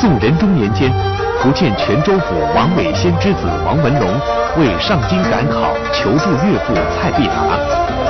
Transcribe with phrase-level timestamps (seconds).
[0.00, 0.90] 宋仁宗年间，
[1.42, 4.08] 福建泉州府王伟先之子王文龙
[4.56, 7.44] 为上京赶考，求助岳父蔡必达，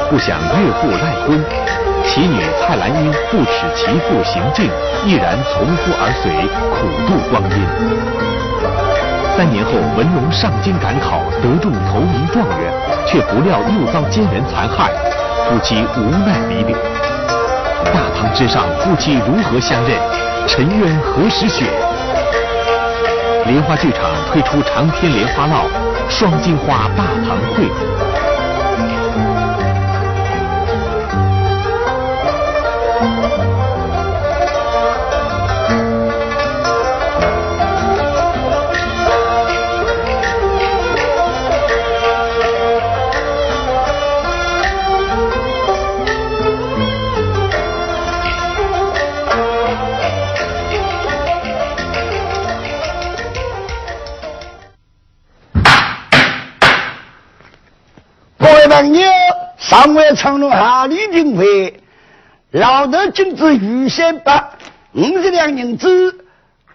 [0.08, 1.45] 不想岳父赖婚，
[2.06, 4.71] 其女蔡兰英不耻其父行径，
[5.04, 6.30] 毅然从夫而随，
[6.78, 7.58] 苦度光阴。
[9.36, 12.72] 三年后，文龙上京赶考，得中头名状元，
[13.04, 14.92] 却不料又遭奸人残害，
[15.50, 16.72] 夫妻无奈离别。
[17.92, 20.30] 大堂之上，夫妻如何相认？
[20.52, 21.64] 沉冤何时雪？
[23.46, 25.64] 莲花剧场推出长篇莲花烙
[26.10, 27.64] 《双金花大堂会》。
[60.14, 61.80] 长隆下里定会，
[62.50, 64.50] 老头金子预先把
[64.92, 66.25] 五十两银子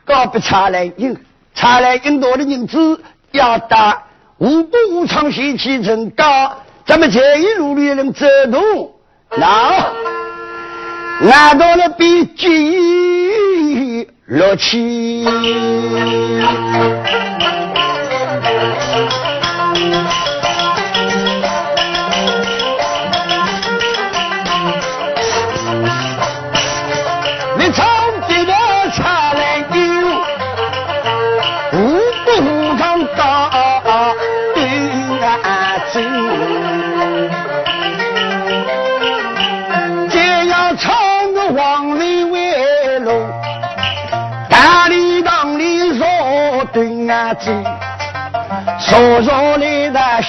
[0.08, 1.18] 交给查来银，
[1.54, 4.04] 查来银多的银子要打
[4.38, 8.94] 五步五场先起成高，咱们这一路里人走动，
[9.38, 9.92] 那
[11.30, 15.26] 俺到了比金乐起。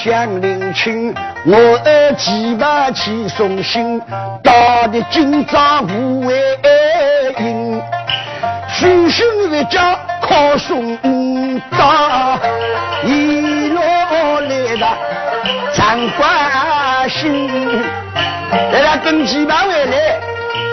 [0.03, 1.13] 乡邻亲，
[1.45, 1.79] 我
[2.15, 3.99] 几把起送信，
[4.43, 6.35] 打的今朝无为
[7.39, 7.81] 应，
[8.69, 10.95] 父兄一家靠送
[11.71, 12.37] 到，
[13.03, 14.87] 一路来的
[15.73, 17.49] 常关心，
[18.71, 19.97] 来了跟几把回来，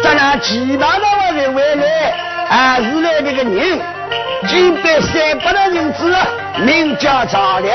[0.02, 2.12] 咱俩几把的回来，
[2.46, 3.80] 还是来这个人。
[4.46, 6.14] 几百三百的银子，
[6.58, 7.74] 名叫赵良。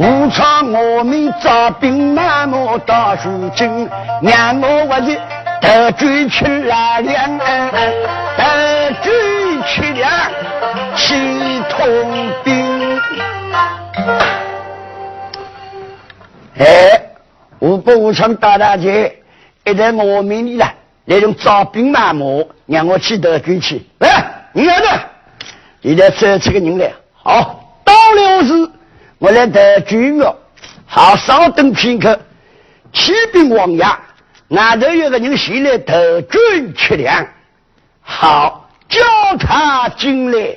[0.00, 0.06] 到。
[0.06, 3.86] 武昌我们招兵买马到如今，
[4.22, 5.20] 让我我的
[5.60, 7.70] 得罪去来两岸，
[8.36, 9.12] 得罪
[9.66, 10.10] 去两
[10.96, 11.14] 去
[11.68, 12.98] 通兵。
[16.56, 16.64] 哎，
[17.58, 19.18] 我不武昌大大姐，
[19.66, 20.72] 一在我命里了，
[21.04, 22.24] 那种招兵买马，
[22.64, 23.84] 让我去得罪去。
[23.98, 24.24] 来，
[24.54, 24.86] 你来的，
[25.82, 28.70] 现在这这个人来，好，到了是。
[29.20, 30.34] 我来得军乐，
[30.86, 32.18] 好稍等片刻。
[32.90, 33.84] 启禀王爷，
[34.48, 37.28] 俺这有个人前来得军吃粮，
[38.00, 38.98] 好叫
[39.38, 40.56] 他进来。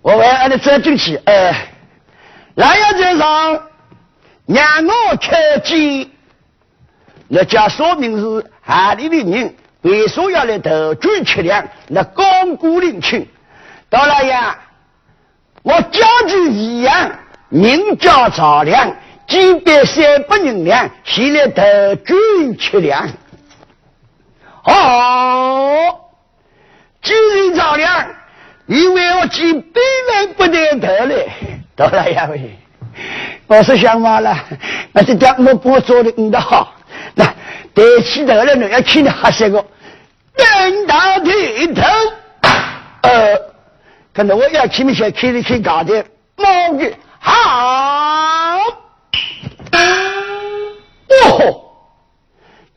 [0.00, 1.68] 我为俺的走进去，哎，
[2.54, 3.62] 来呀，先生，
[4.46, 6.10] 让我看见。
[7.28, 9.54] 那家说明是哪里的人？
[9.82, 11.68] 为啥要来投军吃粮？
[11.88, 13.28] 那光顾领亲，
[13.90, 14.58] 到了呀，
[15.62, 17.12] 我家具一样。
[17.50, 18.96] 名叫赵良，
[19.26, 23.08] 几百三百银两，现在得军吃粮。
[24.64, 26.00] 哦，
[27.02, 28.06] 既然赵良，
[28.66, 31.28] 你为我几百万不得得嘞？
[31.74, 32.56] 到了呀喂，
[33.48, 34.36] 我是想嘛了，
[34.92, 36.74] 那这家我不做的你的好，
[37.14, 37.34] 那
[37.74, 39.64] 得起头了呢，要请你喝些个，
[40.36, 41.82] 等到剃头，
[43.02, 43.36] 呃，
[44.12, 46.04] 可能我要请你先开的去搞的，
[46.36, 46.44] 毛
[46.78, 46.92] 的。
[47.22, 48.58] 好，
[51.08, 51.62] 哦，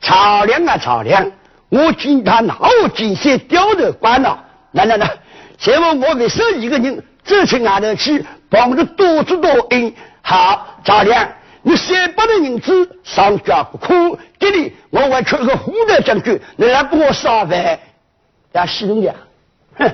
[0.02, 1.32] 曹良啊，曹良，
[1.70, 4.44] 我见他拿我金线吊着关了，
[4.74, 5.10] 来来来，
[5.58, 9.94] 现在我为少一个人走去外头去，帮着多做多恩。
[10.22, 11.26] 好，曹良，
[11.62, 17.80] 你三百的银子上交不苦，给你，我还缺个副的将军，你来帮我烧饭，
[18.52, 19.14] 要洗东家，
[19.78, 19.90] 哼，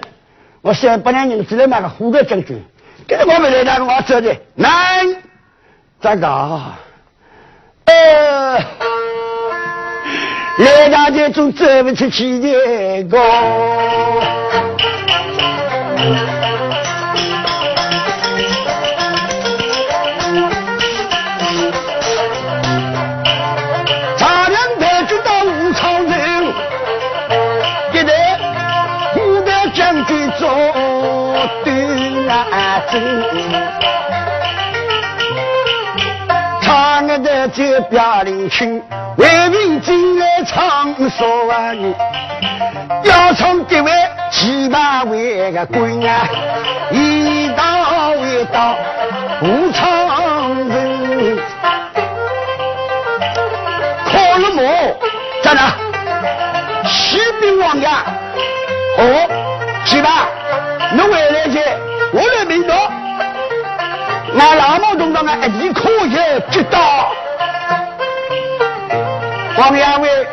[0.61, 2.59] 我三百两银子来买个副的将军。
[3.09, 5.03] 给我们来打个话说的，来，
[5.99, 6.61] 咋搞？
[7.85, 8.53] 呃，
[10.59, 13.17] 来大街总走不出去的个。
[36.61, 38.81] 唱的这表林群，
[39.17, 41.93] 为民进来唱说万年，
[43.03, 43.91] 要唱这位
[44.31, 46.27] 七八位个官啊，
[46.89, 48.75] 一道一道
[49.39, 51.37] 不唱人，
[54.05, 54.63] 可了么？
[55.43, 55.75] 在哪？
[56.87, 57.87] 启禀王爷，
[58.97, 59.29] 哦，
[59.85, 60.25] 七八，
[60.91, 61.88] 你回来去。
[64.39, 65.21] 我来明道，俺老毛同志啊，
[65.59, 66.15] 一可以
[66.49, 67.11] 知道。
[69.57, 70.27] 王爷为，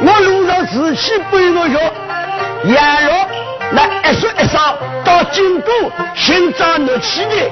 [0.00, 1.92] 我路上自己背着学，
[2.64, 3.12] 沿路
[3.72, 4.74] 那一说一晌
[5.04, 5.72] 到京都
[6.14, 7.50] 寻找你去的。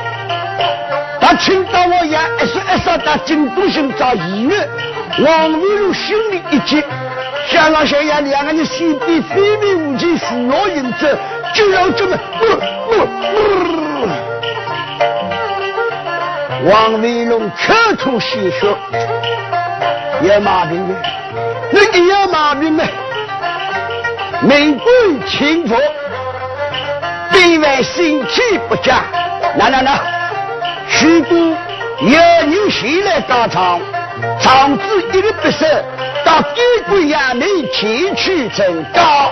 [1.21, 4.69] 他听到我也一说一晌到京都寻找医院，
[5.21, 6.85] 王维禄心里一急，
[7.49, 11.09] 想了想呀，两个人心比非命无情，扶摇迎走。
[11.55, 12.19] 就要这么，
[16.67, 18.67] 王维龙口吐鲜血，
[20.23, 20.95] 有毛病没？
[21.93, 22.83] 你有毛病没？
[24.43, 24.91] 民贵
[25.29, 25.77] 轻浮，
[27.31, 29.01] 地位心气不佳。
[29.57, 30.01] 来来来，
[30.89, 33.81] 许多有人前来打场，
[34.41, 34.83] 场子
[35.13, 35.65] 一个不收，
[36.25, 39.31] 到地贵衙门前去呈告。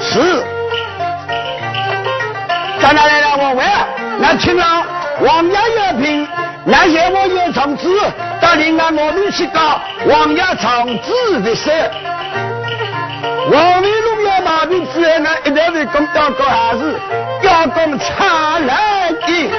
[0.00, 0.42] 是。
[2.80, 3.64] 来来来来，我问，
[4.18, 4.84] 那听了
[5.20, 6.28] 王爷有评，
[6.68, 7.88] 那些我有长子，
[8.40, 11.70] 到另外我们去搞王爷长子的事。
[13.52, 16.98] 王维龙有毛病之后呢，一定会讲要搞啥事，
[17.42, 19.50] 要讲差来的。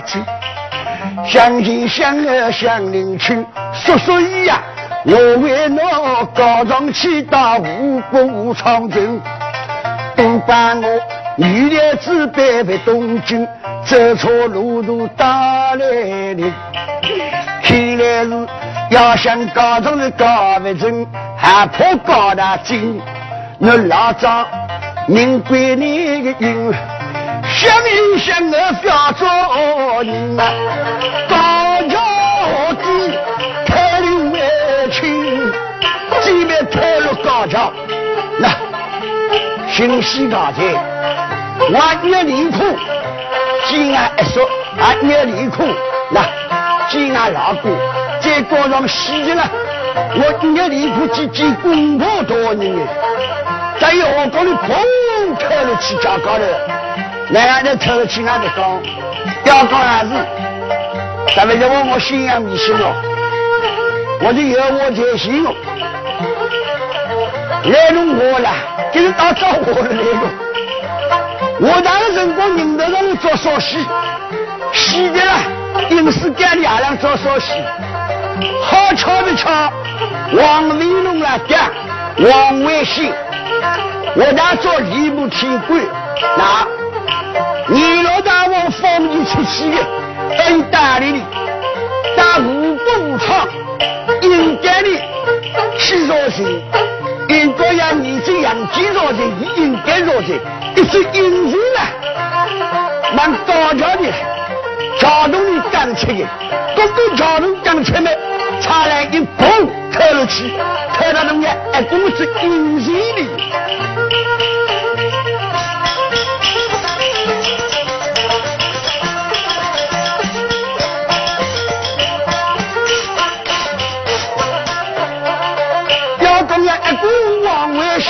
[0.00, 0.22] 去。
[1.26, 4.60] 相亲相爱相邻去，叔叔姨呀，
[5.04, 5.82] 我为侬
[6.34, 9.20] 高上去到五谷长城，
[10.16, 11.00] 都把我
[11.36, 13.46] 女的子背回东京。
[13.84, 16.52] 走错路途打来的，
[17.62, 18.48] 看来是
[18.90, 21.06] 要想高中的高不成，
[21.38, 23.00] 还怕高大精。
[23.58, 24.46] 那老张
[25.06, 26.74] 明归你的运，
[27.58, 29.26] 相依相爱不要做
[30.04, 30.46] 人啊！
[31.28, 31.36] 高
[31.88, 33.12] 桥子
[33.66, 34.40] 开路为
[34.92, 35.52] 亲，
[36.22, 37.72] 前面开了高桥，
[38.38, 38.48] 那
[39.68, 40.72] 新西大街
[41.72, 42.62] 万年离谱。
[43.66, 44.44] 鸡鸭一说，
[44.80, 45.64] 啊，捏里苦，
[46.12, 46.24] 那
[46.88, 47.76] 鸡鸭老苦，
[48.20, 49.42] 在高上洗去了，
[50.14, 52.86] 我捏里苦几几公婆多人呢？
[53.80, 56.44] 在要高里砰开了去家高头，
[57.30, 58.82] 那样的偷去那的讲，
[59.44, 60.10] 要讲啥子？
[61.36, 62.94] 咱们就问我信仰迷信了，
[64.22, 65.52] 我就有我才信了。
[67.64, 68.50] 来弄我了，
[68.92, 70.26] 就是打招呼的那个。
[71.60, 73.84] 我大的辰光，人头上做烧戏，
[74.72, 75.34] 戏的啦，
[75.90, 77.52] 影视界里阿亮做烧戏，
[78.62, 79.50] 好巧不巧，
[80.32, 81.70] 王维龙来讲，
[82.18, 83.12] 王维新，
[84.16, 85.80] 我那做礼部天官，
[86.36, 86.66] 那
[87.68, 89.76] 你老大王放你出去的，
[90.38, 91.18] 很大力的，
[92.16, 93.46] 打五谷无常，
[94.22, 94.88] 应该的
[95.78, 96.42] 去做事，
[97.28, 99.18] 应该要你这样去做事，
[99.56, 100.40] 应该做事。
[100.76, 101.80] 一是英雄啊，
[103.14, 104.10] 蛮高调的，
[104.98, 106.26] 桥洞里刚出的，
[106.74, 108.16] 公公桥洞刚出来，
[108.60, 110.52] 差来一砰跳了去，
[110.98, 113.97] 跳到中间，哎，公是英雄的。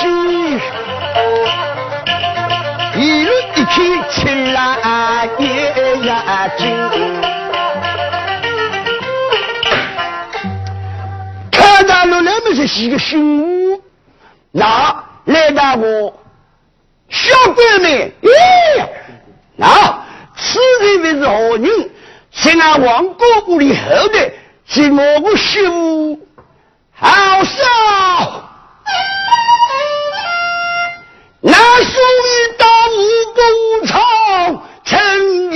[0.05, 0.61] 往外西。
[2.99, 3.75] 一路一起
[4.09, 5.45] 青蓝夜
[6.05, 6.63] 呀静，
[12.67, 13.81] 几个新物，
[14.51, 16.13] 那来到我
[17.09, 18.29] 小官们，咦，
[19.57, 20.01] 那
[20.37, 21.89] 此人为是何人？
[22.31, 24.31] 是俺王哥屋里后代，
[24.65, 26.19] 是我个媳妇，
[26.93, 28.49] 好少。
[31.61, 32.99] 那属于到武
[33.35, 35.48] 功场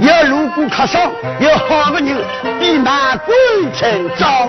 [0.00, 2.16] 要路过客商，要好个人
[2.60, 3.34] 比马鬼
[3.74, 4.48] 成长。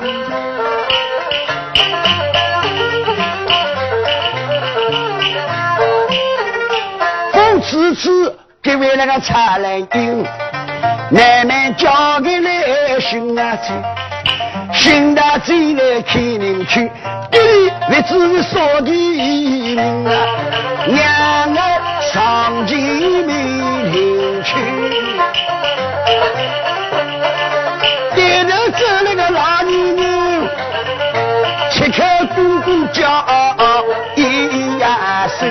[7.68, 10.24] 此次给为那个茶来丁，
[11.10, 11.90] 慢慢交
[12.24, 13.72] 给来新啊子，
[14.72, 16.92] 新大嘴来开领去，
[17.32, 20.14] 弟弟为自己说的名啊，
[20.86, 22.80] 娘啊上进
[23.28, 23.34] 没
[23.92, 24.56] 领去，
[28.16, 30.48] 爹头走那个老女人，
[31.70, 32.04] 切口
[32.34, 33.04] 公公叫
[34.16, 35.44] 一呀声。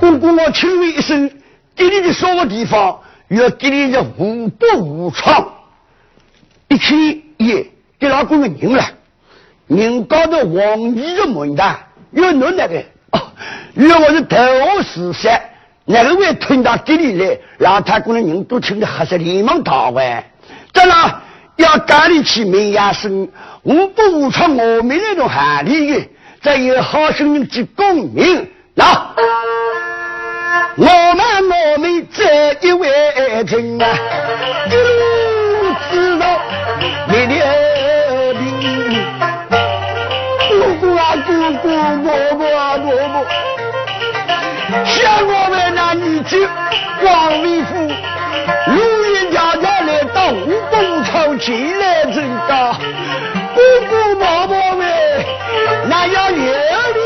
[0.00, 1.30] 我请问一声，
[1.76, 2.98] 给你的什么地方？
[3.28, 5.46] 要给你的无不无窗。
[6.66, 6.98] 一看，
[7.36, 8.84] 耶，给老公的人了，
[9.68, 11.76] 人高头黄衣的门的，
[12.14, 13.20] 要侬那个，哦，
[13.74, 15.40] 要我是头号死杀，
[15.84, 17.38] 哪个会吞到这里来？
[17.58, 20.24] 让他姑娘人都听得吓死，连忙逃完。
[20.72, 21.22] 这了，
[21.56, 23.28] 要赶你去门牙生，
[23.62, 26.08] 无不无窗，我们那种喊里的，
[26.42, 29.10] 再有好生人去公明，那。
[30.76, 32.88] 我们我们这一位
[33.46, 33.86] 亲啊，
[34.68, 36.26] 一路知道
[37.08, 37.34] 你的
[38.34, 38.44] 病，
[40.54, 41.66] 姑姑啊姑姑，
[42.02, 43.26] 伯伯啊伯伯，
[44.84, 46.46] 像我们那年纪，
[47.02, 47.74] 王维夫，
[48.68, 48.72] 如
[49.04, 50.52] 今家家来到五
[51.02, 52.14] 朝前来参
[52.48, 52.72] 加，
[53.54, 54.80] 姑姑妈妈们，
[55.88, 56.54] 那要远
[56.94, 56.98] 离。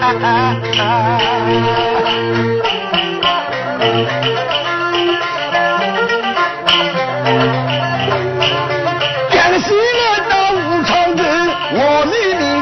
[0.00, 0.28] Ah, ah.
[9.30, 11.24] 江西来到武昌镇
[11.72, 12.12] 我离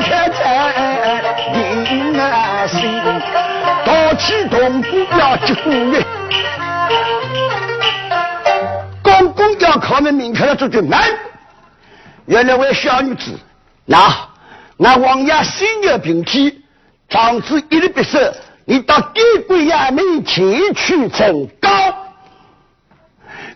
[0.03, 0.11] 开
[4.19, 6.05] 启动国家救援
[9.03, 10.99] 公公要考门离开了这就门
[12.25, 13.39] 原来我小女子
[13.85, 14.29] 那
[14.79, 16.63] 那王爷心有平替
[17.09, 18.33] 长子一律必胜
[18.69, 21.71] 你到帝国衙门前去呈告。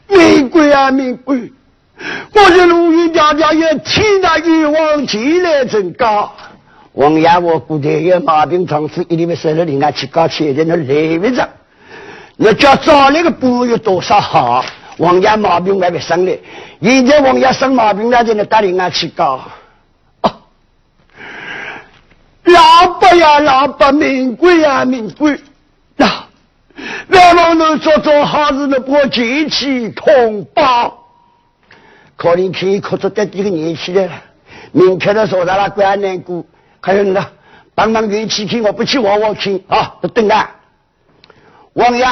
[0.06, 1.52] 名贵啊名贵，
[2.32, 6.32] 我是陆云家家也听到玉王前来呈告。
[6.92, 11.48] 王爷，我估计有毛病，长子一律别舍了，另外去搞钱的那来不着。
[12.36, 14.64] 那叫找那个补有多少好？
[14.98, 16.40] 王爷毛病还没生嘞，
[16.80, 19.40] 现在王爷生毛病了，就能打另外去搞。
[22.44, 25.38] 老伯呀，老伯，名贵呀，名贵！
[25.97, 26.06] 那，
[27.09, 31.06] 来往能做做好事，能把亲戚同胞，
[32.16, 34.12] 可能可以哭出这几个年纪来了。
[34.73, 36.44] 明天的说他那怪难过，
[36.80, 37.26] 还有呢，
[37.75, 40.50] 帮忙运气去，我不去，我我去啊，都等啊。
[41.75, 42.06] 王爷。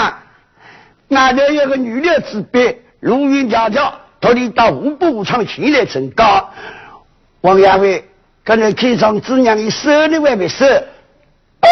[1.11, 6.51] 那里有个女的之辈，如云家家，托你到五步武场前来呈告。
[7.41, 8.05] 王亚伟，
[8.49, 10.65] 刚才开上子娘你收了还没收？
[10.65, 11.69] 哦，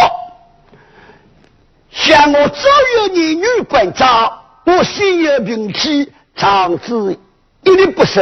[1.90, 2.68] 像我早
[2.98, 7.18] 有年女关照，我心有病体，长子
[7.62, 8.20] 一律不收。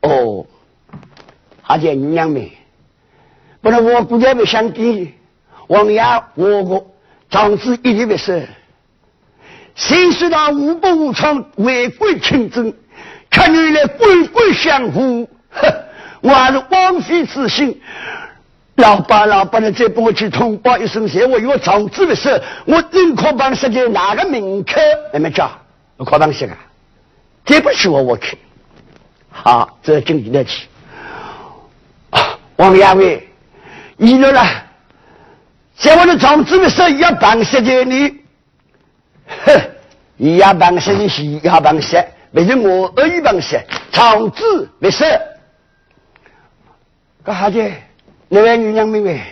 [0.00, 0.46] 哦，
[1.60, 2.50] 还见女娘们，
[3.60, 5.12] 不然我估计没想给
[5.66, 6.86] 王亚我我
[7.28, 8.40] 长子一律不收。
[9.74, 12.72] 谁说他无不无常违规清正，
[13.28, 15.70] 看你来规规相护，哼！
[16.24, 17.78] 我还是枉费之心。
[18.76, 24.80] 老爸老爸，你再帮我去通报一声，谢我有长子的事，我宁可帮设计哪个名客？
[25.12, 25.50] 你们讲，
[25.98, 26.56] 我可帮写啊？
[27.44, 28.38] 对不起我，我去。
[29.30, 30.66] 好，这经理的去。
[32.56, 33.28] 王亚伟，
[33.98, 34.64] 你了啦？
[35.76, 38.08] 在我的长子的事要帮设计你。
[39.44, 39.60] 哼，
[40.16, 43.60] 你要办事的是要办事，为是我恶意办事，
[43.92, 45.04] 长子没事。
[47.24, 47.72] 干啥子？
[48.28, 49.22] 那位女娘妹妹，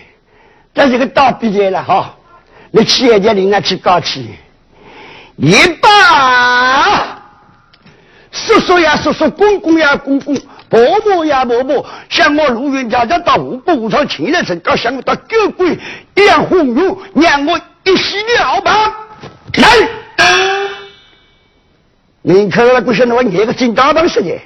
[0.73, 2.15] 这是个大比赛了哈！
[2.71, 4.25] 你去人家领他去搞去，
[5.35, 7.21] 一把
[8.31, 10.35] 叔叔呀叔叔，公公呀公公，
[10.69, 15.77] 伯母呀伯母，像我陆云家家到五百五场请来成，搞像我到酒鬼
[16.15, 18.91] 一样红油，让我一洗了吧。
[19.55, 19.67] 来，
[22.23, 24.39] 你看那不晓得我捏个金大本事的，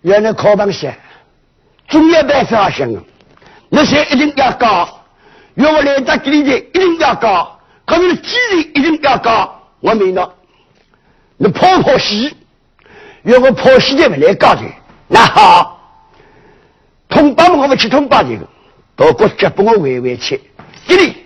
[0.00, 0.92] 原来考本事，
[1.90, 3.02] 总要办法想啊，
[3.68, 5.02] 那些一定要搞，
[5.56, 10.32] 要我来打给你的一定要搞，可你的纪律一定要搞，我明了，
[11.36, 12.34] 你跑跑戏，
[13.24, 14.62] 要我跑戏的不来搞的，
[15.08, 15.80] 那好，
[17.08, 18.46] 通报我们去通报这个，
[18.94, 20.40] 到国家帮我回回去，
[20.86, 21.16] 给你，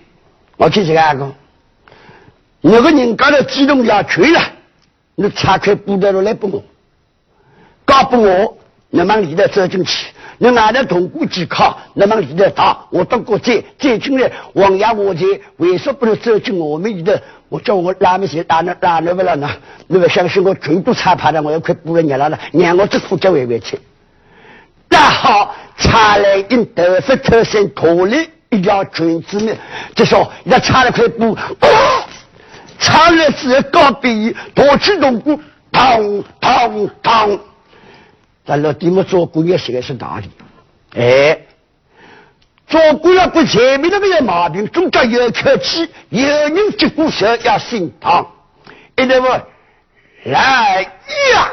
[0.57, 1.33] 我去这个阿公。
[2.62, 4.40] 那个人搞了机动下去了，
[5.14, 6.64] 你拆开布袋来不我，
[7.85, 8.57] 搞不我，
[8.88, 10.07] 你们里头走进去，
[10.38, 15.25] 你外头通过机考，你们里头打，我到国再再进来，王爷我在，
[15.59, 17.12] 为什么不能走进我们里头？
[17.49, 19.49] 我叫我拉没些拉那拉那不了呢？
[19.87, 23.79] 你不相信我全部拆趴了，我要快补了热了了，让我这副脚回回去。
[24.88, 29.53] 那好，拆来因头发头身脱离一条裙子呢，
[29.94, 31.37] 就说要拆了块布。
[32.77, 35.40] 查了之后，告别，夺取铜鼓，
[35.73, 37.38] 砰砰砰！
[38.46, 40.28] 咱老弟们做工业实在是哪里，
[40.96, 41.38] 哎，
[42.66, 48.26] 做工业不前面那个有毛病，中间有口气，有人接过手要心疼，
[48.96, 49.28] 一定不
[50.24, 50.83] 来
[51.33, 51.50] 呀，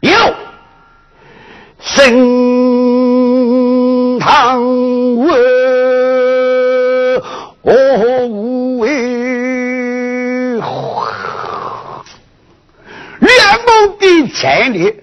[0.00, 0.12] 有。
[1.78, 2.18] 心
[4.18, 5.32] 疼我
[7.62, 7.72] 哦。
[13.98, 14.94] 比前里，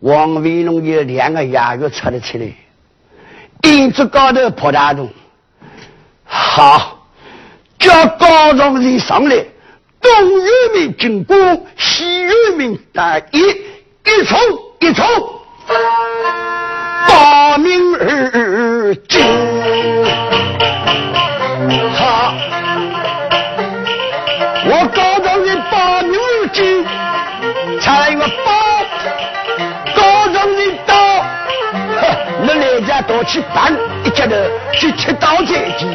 [0.00, 2.46] 王维龙有两个牙月出了起来，
[3.60, 5.08] 顶子高头破大洞，
[6.24, 7.04] 好，
[7.78, 9.36] 叫高中人上来，
[10.00, 10.10] 东
[10.44, 14.38] 岳民进攻，西岳民打一，一冲
[14.78, 15.04] 一冲，
[17.08, 19.20] 大明而进，
[21.92, 22.34] 好，
[33.08, 34.34] 到去办，一家头
[34.74, 35.86] 去吃刀菜去。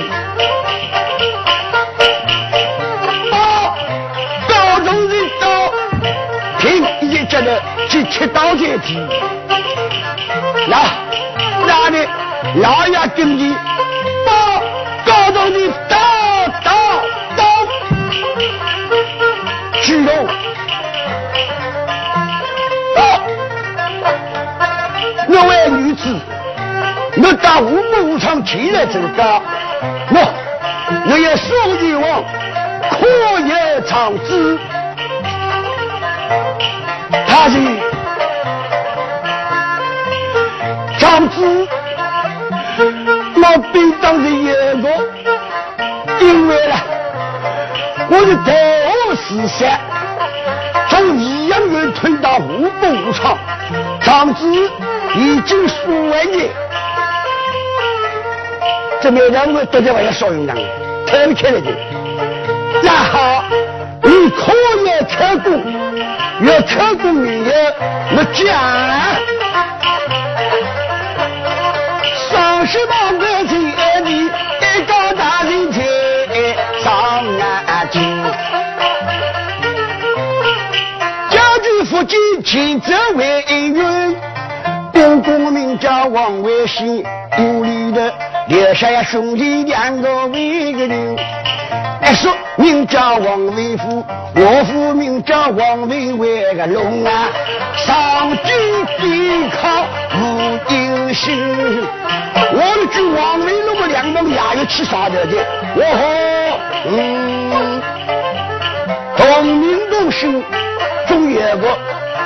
[3.29, 3.37] 刀
[4.47, 5.71] 刀中的刀，
[6.57, 7.47] 凭一家头
[7.87, 8.97] 去吃刀菜去。
[10.67, 10.89] 来
[11.67, 12.07] 那里
[12.55, 13.55] 老爷跟你
[14.25, 14.31] 刀
[15.05, 15.95] 刀中的刀
[16.63, 16.71] 刀
[17.37, 17.43] 刀，
[19.83, 20.09] 举哦。
[25.27, 26.19] 那位女子。
[27.15, 29.41] 我到五武场进来这个，
[30.09, 30.17] 我
[31.11, 32.23] 我也说欲望，
[32.89, 33.07] 可
[33.47, 34.57] 也长子，
[37.27, 37.55] 他是
[40.97, 41.67] 长子，
[43.35, 44.47] 我便当是一
[44.81, 44.89] 个，
[46.19, 46.75] 因为呢，
[48.09, 49.69] 我的头思想。
[50.89, 53.37] 从益阳院推到五步武场，
[54.01, 54.47] 长子
[55.15, 56.49] 已经数万年，
[59.03, 60.63] 这每两个都在外头少用两个，
[61.05, 61.69] 太起来的。
[62.81, 63.43] 然后
[64.01, 65.51] 你可以考过，
[66.39, 67.51] 要考过没有？
[68.15, 68.47] 我讲，
[72.31, 75.85] 三十八个天地，一个大人天
[76.81, 76.87] 上
[77.37, 77.99] 南京。
[81.89, 84.32] 父亲亲自为人，公
[85.23, 87.03] 公名叫王维新，
[87.39, 88.13] 屋里的
[88.47, 91.15] 留下兄弟两个为个人。
[91.15, 94.05] 一说名叫王维富，
[94.35, 97.29] 我父名叫王维为个龙啊，
[97.77, 99.85] 上京抵抗
[100.19, 101.33] 无英雄。
[102.51, 105.37] 我的句王维龙的两帮也有去杀的的，
[105.75, 106.01] 我和
[106.89, 107.81] 嗯，
[109.17, 110.43] 同名同姓。
[111.05, 111.67] 总有个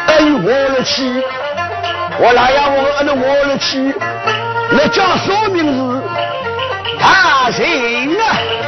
[0.07, 1.21] 哎我了去，
[2.19, 3.93] 我哪样我俺那我了去，
[4.71, 6.01] 那叫说明是
[6.99, 8.66] 他行啊！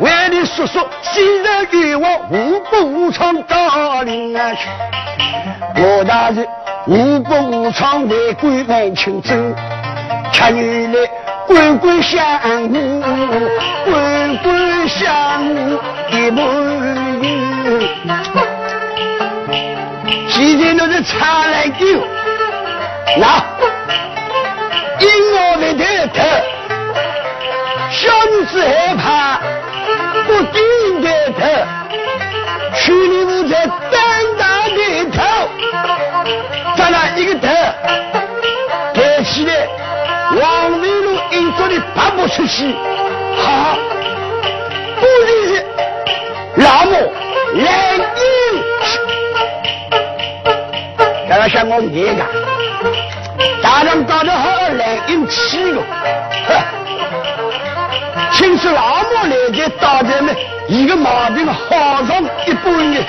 [0.00, 0.86] 为你叔叔。
[1.12, 4.68] 今日与我五步长打领啊去，
[5.76, 6.46] 我大人
[6.86, 9.34] 五步长为归门请走，
[10.32, 10.98] 七年来
[11.46, 13.02] 官官相护，
[13.86, 15.80] 官官相护
[16.10, 16.44] 一门
[17.22, 17.80] 友。
[20.28, 21.86] 现在那是差来酒，
[23.16, 23.42] 那
[25.00, 25.82] 因我的头
[26.12, 26.20] 头，
[27.90, 29.35] 小女子害怕。
[30.26, 31.40] 不顶的头，
[32.74, 34.00] 去年我才单
[34.36, 34.78] 大的
[35.12, 35.22] 头，
[36.76, 37.48] 咱俩一个头
[38.92, 39.68] 抬起来，
[40.40, 42.74] 往内路硬着的爬不出去。
[43.38, 43.78] 好，
[45.00, 45.06] 不
[45.46, 45.64] 是
[46.56, 47.12] 老母
[47.54, 48.02] 来硬，
[51.28, 52.24] 刚刚像我爷个，
[53.62, 55.82] 大人搞得好来硬气了，
[56.48, 56.85] 哼。
[58.32, 60.36] 听说老母来的大人们，
[60.68, 63.00] 一个毛病好上一半呢。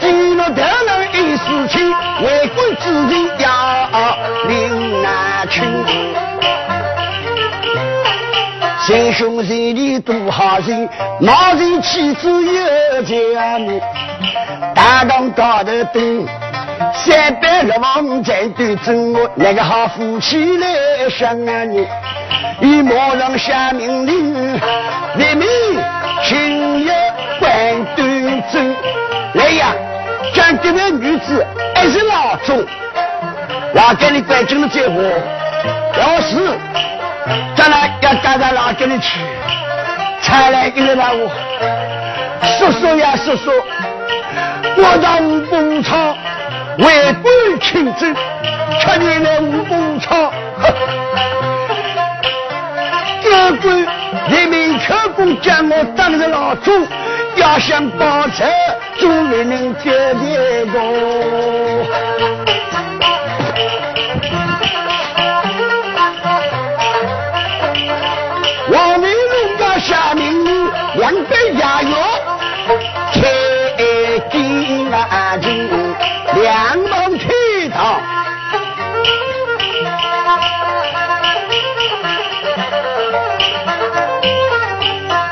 [0.00, 1.90] 今了得了一事情，
[2.22, 3.46] 为官之人要
[4.48, 5.62] 领难去。
[8.86, 10.88] 贤兄贤弟多好心，
[11.20, 13.80] 毛人妻子有家母，
[14.74, 16.26] 大当高头灯。
[16.92, 21.36] 三百六王在对阵我，那个好夫妻来相
[21.70, 21.86] 你，
[22.60, 24.60] 与马上下命令，
[25.16, 25.48] 人民
[26.22, 26.94] 请要
[27.38, 28.74] 管端正。
[29.34, 29.74] 来呀，
[30.34, 32.64] 将这位女子还是老钟，
[33.72, 34.94] 我给你管正了这话，
[35.98, 36.36] 要是
[37.56, 39.20] 将来要带到哪给你去，
[40.20, 41.30] 才来一个让我
[42.58, 43.52] 说说呀说说，
[44.76, 46.16] 我到五步场。
[46.78, 48.14] 为官清正，
[48.80, 50.32] 却念来无功唱。
[53.22, 53.86] 这官
[54.28, 56.72] 人民可公将我当成老祖，
[57.36, 58.44] 要想报仇，
[58.98, 60.80] 总没能解决过。
[68.70, 71.98] 王明龙家下命令，两百牙药，
[73.12, 73.20] 开
[74.30, 75.83] 金安金。
[76.34, 77.28] 两梦去
[77.68, 78.00] 逃，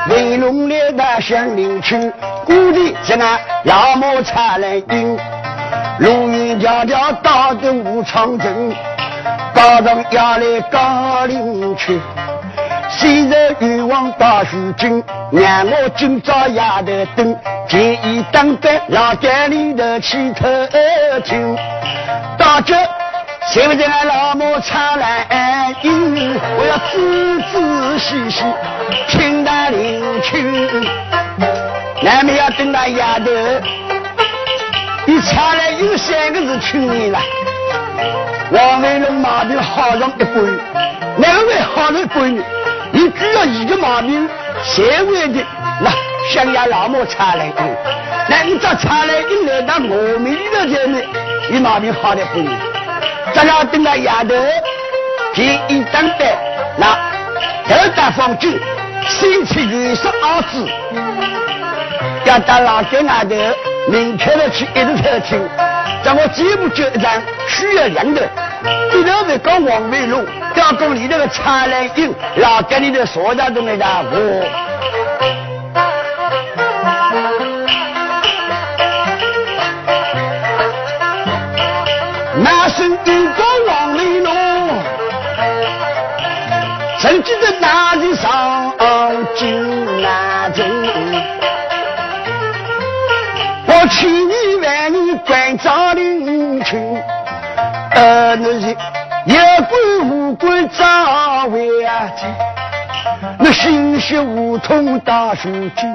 [0.09, 2.11] 为龙来到乡邻去，
[2.45, 5.17] 故地是那老母差来迎，
[5.99, 8.73] 路云迢迢到的武昌镇，
[9.53, 11.99] 高堂要来高陵去。
[12.97, 17.35] 昔日欲望大书经，让我今朝丫头等，
[17.67, 20.47] 建议当在老街里头去偷
[21.23, 21.57] 听。
[22.37, 22.75] 到这
[23.47, 26.93] 现在俺老母唱来音，我要仔
[27.51, 28.43] 仔细细
[29.09, 30.85] 听他聆听。
[32.01, 33.31] 难免要等那丫头，
[35.05, 37.19] 你唱来有三个字听你了。
[38.51, 40.33] 王维龙马病好上一半，
[41.17, 42.43] 哪个会好上一半呢？
[42.93, 44.29] 你只要一个毛病，
[44.63, 45.43] 谁会的？
[45.81, 45.91] 那
[46.31, 47.51] 想要老母唱来，
[48.29, 51.03] 那你这唱来音来到我们的这里，
[51.49, 52.39] 你毛病好的不？
[53.33, 54.35] 咱俩等那丫头，
[55.33, 56.37] 提一张单，
[56.77, 56.95] 那
[57.67, 58.47] 头大方酒，
[59.09, 60.69] 先吃元十二子。
[62.25, 63.35] 要到老街外头，
[63.91, 65.72] 明天的去一直偷听。
[66.03, 67.09] 在我节目就一张
[67.47, 68.21] 需要两的，
[68.93, 74.45] 一头是讲王维龙，要讲里头的茶来音，老跟你的所长中的大我。
[82.35, 83.42] 那是一个
[97.95, 98.75] 呃，那是
[99.25, 99.35] 有
[99.69, 102.25] 官无官早为啊急，
[103.37, 105.85] 那心血无通大数据，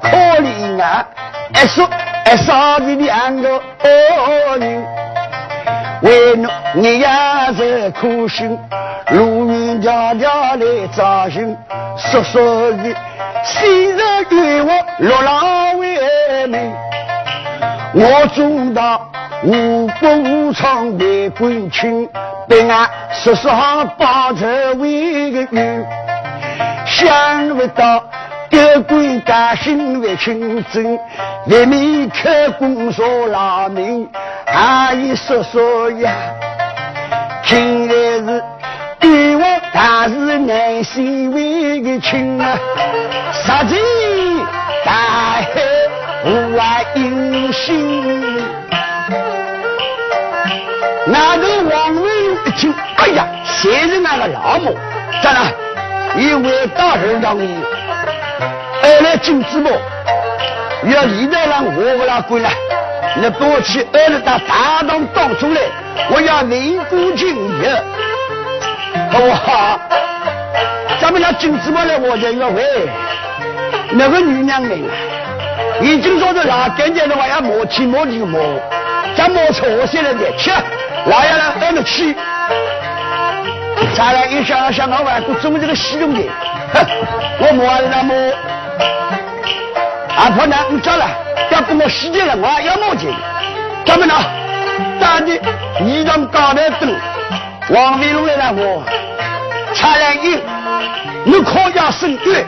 [0.00, 1.04] 可怜啊！
[1.52, 1.88] 一说
[2.26, 4.84] 一少的两个恶人，
[6.02, 7.08] 为侬你也
[7.56, 8.56] 是苦心，
[9.10, 11.56] 路远迢迢来找寻，
[11.96, 12.94] 说说你，
[13.44, 16.89] 昔日与我落浪为民。
[17.92, 19.10] 我做到
[19.42, 22.08] 无国无常为官清，
[22.46, 24.46] 被俺说说好报仇
[24.78, 25.84] 为个冤，
[26.86, 28.04] 想不到
[28.48, 30.98] 德官甘心为清正，
[31.46, 34.08] 为民刻功说劳民，
[34.46, 36.12] 还一说说呀，
[37.42, 38.44] 听来是
[39.00, 42.56] 对我大是内心为个亲啊，
[43.32, 43.76] 杀尽
[46.22, 46.30] 大海。
[46.30, 47.74] 无外英雄，
[51.06, 52.10] 那个王维
[52.46, 54.76] 一听，哎呀，现在那个老母，
[55.22, 55.52] 咋了？
[56.16, 57.62] 一位大人让你
[58.82, 59.70] 二来金子么？
[60.92, 62.50] 要李大人我不拉滚了，
[63.16, 65.60] 你帮我去二来到大堂当中来，
[66.10, 67.82] 我要名不敬业，
[69.12, 69.80] 好不好？
[71.00, 72.64] 咱们那金子么来，我这个喂，
[73.92, 74.82] 那个女娘们。
[75.82, 78.40] 已经说是老干净的话要磨起磨就磨，
[79.16, 80.50] 再磨错些了的，去
[81.06, 82.14] 老爷呢挨着去。
[83.96, 86.20] 再来一想想老外，都中这个西东的，
[86.74, 86.86] 哼，
[87.40, 88.14] 我磨完了磨，
[90.16, 91.08] 阿婆呢你走了，
[91.50, 93.08] 要跟我洗的了，我还要磨去。
[93.86, 94.14] 咱们呢，
[95.00, 95.28] 大的
[95.84, 96.94] 衣裳高头灯，
[97.70, 98.84] 王维龙来了我，
[99.74, 100.38] 差来一，
[101.24, 102.44] 你可要生育，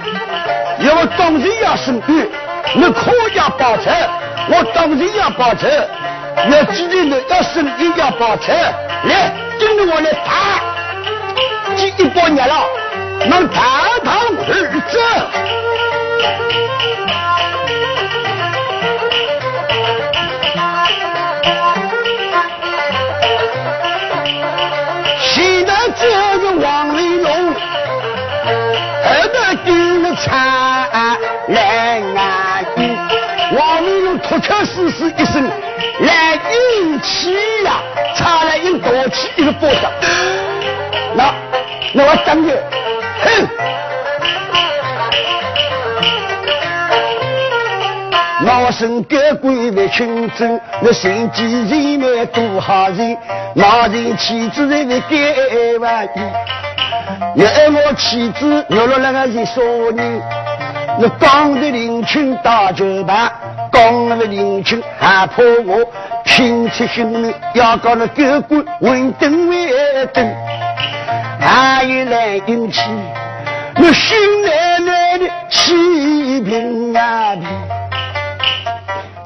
[0.81, 2.31] 要我当然要生育。
[2.75, 3.91] 你可要报仇，
[4.49, 5.69] 我当然要报仇。
[6.51, 10.33] 要记得你要生一要报仇，来跟着我来打，
[11.77, 12.67] 这一百年了，
[13.29, 13.63] 能堂
[33.57, 34.29] 堂而走。
[34.29, 35.35] 不可思议一声，
[36.01, 37.35] 来运气
[37.65, 37.83] 呀！
[38.17, 39.91] 差来用大气一个巴掌，
[41.15, 41.35] 那
[41.95, 42.51] 那我等你，
[43.23, 43.49] 哼！
[48.45, 53.17] 老身个鬼为群众，那心机人面多好人，
[53.55, 59.63] 老人妻子人为改万一，要爱我妻子，要了那个一少
[59.95, 60.21] 年，
[60.99, 63.33] 那刚的领群打酒吧。
[63.71, 65.83] 刚那个领情还怕我
[66.25, 69.73] 拼出性命，要搞那狗官稳登为
[70.13, 70.31] 登，
[71.41, 72.83] 还有来运气，
[73.77, 77.47] 那新奶奶的欺平啊平，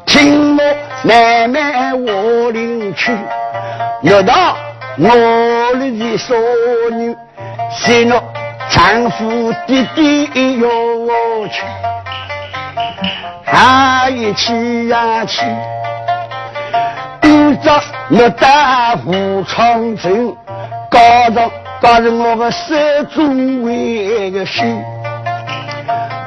[0.06, 0.62] 听我
[1.02, 3.12] 慢慢我领去，
[4.02, 4.56] 要到
[4.96, 6.34] 我里的少
[6.92, 7.16] 女，
[7.72, 8.14] 是那
[8.76, 11.62] 丈夫弟弟要我去。
[13.46, 15.46] 他一起呀去，
[17.22, 20.36] 遇着那大虎长城，
[20.90, 22.74] 搞着搞着我个手
[23.14, 24.78] 中为个心，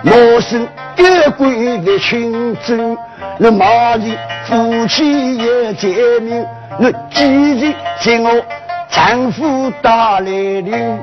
[0.03, 2.97] 我是个鬼的群众，
[3.37, 5.91] 那马里夫妻也见
[6.23, 6.47] 面，
[6.79, 8.43] 那几日见我
[8.89, 10.99] 丈夫打来临，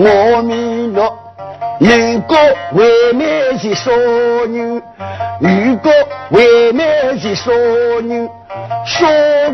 [0.00, 1.18] 我们若
[1.80, 2.36] 能够
[2.74, 4.80] 为妹是少人，
[5.40, 5.90] 如果
[6.30, 8.30] 为妹是少人，
[8.86, 9.06] 少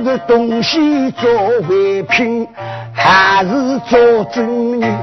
[0.05, 1.31] 个东西作
[1.67, 2.47] 为凭，
[2.93, 4.99] 还是做真人？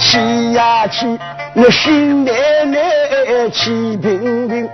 [0.00, 1.06] 去呀去，
[1.54, 2.32] 我心奶
[2.64, 4.68] 奶气平平，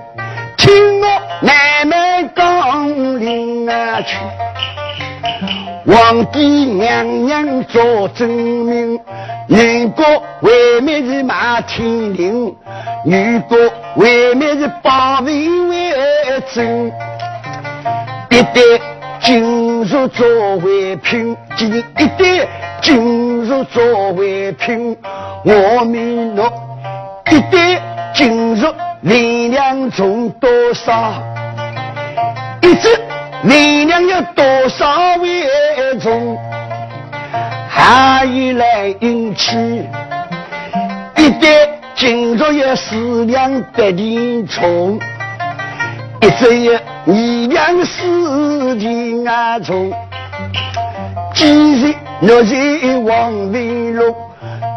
[0.57, 1.07] 听我
[1.43, 4.17] 慢慢讲领啊去。
[5.91, 9.01] 皇帝娘娘做证明，
[9.49, 10.05] 如果
[10.43, 12.55] 外面是马天灵，
[13.05, 13.59] 如果
[13.97, 15.93] 外面是保卫为
[16.55, 16.87] 真，
[18.31, 18.81] 一旦
[19.21, 22.47] 进入作为品，今一旦
[22.81, 24.97] 进入作为品，
[25.43, 26.47] 我们若
[27.33, 27.81] 一旦
[28.15, 28.69] 进入
[29.01, 31.21] 力量中多少，
[32.63, 33.10] 一直。
[33.43, 35.45] 你娘有多少为
[35.99, 36.37] 重？
[37.71, 39.57] 还以来运气，
[41.17, 45.01] 一旦进入有思量得的重，
[46.21, 49.91] 一直有力量事情啊重。
[51.33, 52.55] 既然若是
[52.99, 54.15] 王文龙，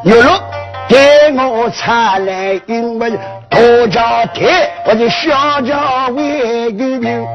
[0.06, 0.40] 玉龙
[0.88, 0.98] 给
[1.36, 3.12] 我查来，因为
[3.50, 7.28] 多家天或者小家为个名。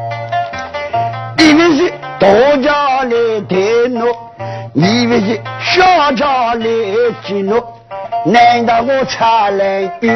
[2.21, 2.27] 大
[2.57, 3.57] 家来抬
[3.95, 4.01] 我，
[4.75, 6.65] 以为是小家来
[7.25, 7.81] 接我，
[8.25, 10.11] 难道我差来丢？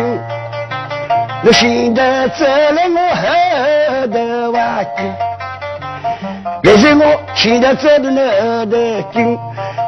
[1.44, 3.26] 我现在走了我后
[4.08, 5.14] 头挖井，
[6.64, 8.76] 但是我现在走的那后头
[9.12, 9.38] 井，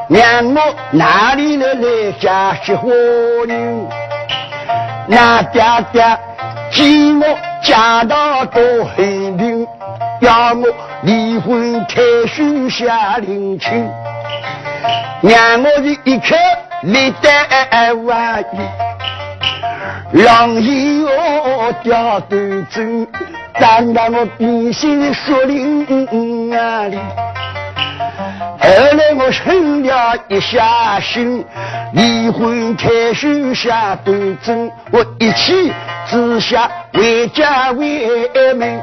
[0.08, 0.60] 让我
[0.92, 2.88] 哪里来来家些花
[3.48, 3.88] 牛？
[5.08, 6.18] 那爹爹
[6.70, 9.66] 见我家道多很贫。
[10.20, 10.62] 要我
[11.02, 13.90] 离婚，太虚下领情，
[15.22, 16.36] 让我的一颗
[16.82, 18.58] 历代万亿，
[20.12, 23.06] 让以我掉断针，
[23.54, 26.98] 但让我必须说灵啊里。
[28.58, 31.44] 后来我狠了一下心，
[31.92, 35.72] 离婚太虚下断针，我一气
[36.06, 38.80] 之下回家为门。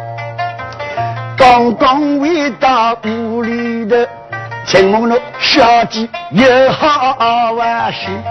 [1.37, 3.95] 刚刚回到屋里头，
[4.65, 8.23] 陈梦露小姐有好玩心，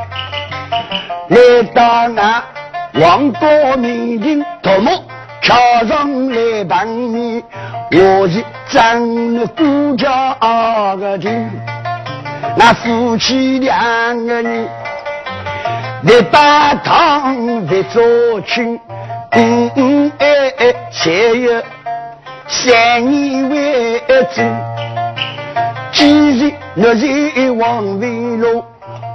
[1.28, 2.42] 来到那
[2.94, 4.94] 王国民庭，托梦
[5.42, 7.42] 桥上来碰面，
[7.92, 10.34] 我是真的顾家
[10.96, 11.50] 个亲，
[12.56, 14.68] 那夫妻两个人
[16.02, 18.78] 来把汤来做亲，
[19.32, 20.26] 嗯嗯哎
[20.58, 21.62] 哎，才有。
[22.52, 24.00] 三年为
[24.34, 24.44] 证，
[25.92, 28.64] 今日若是王文龙，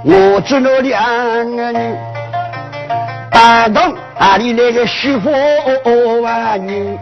[0.04, 1.98] 我只那两个人，
[3.36, 5.30] 大堂哪里来个媳妇
[6.22, 6.98] 玩人？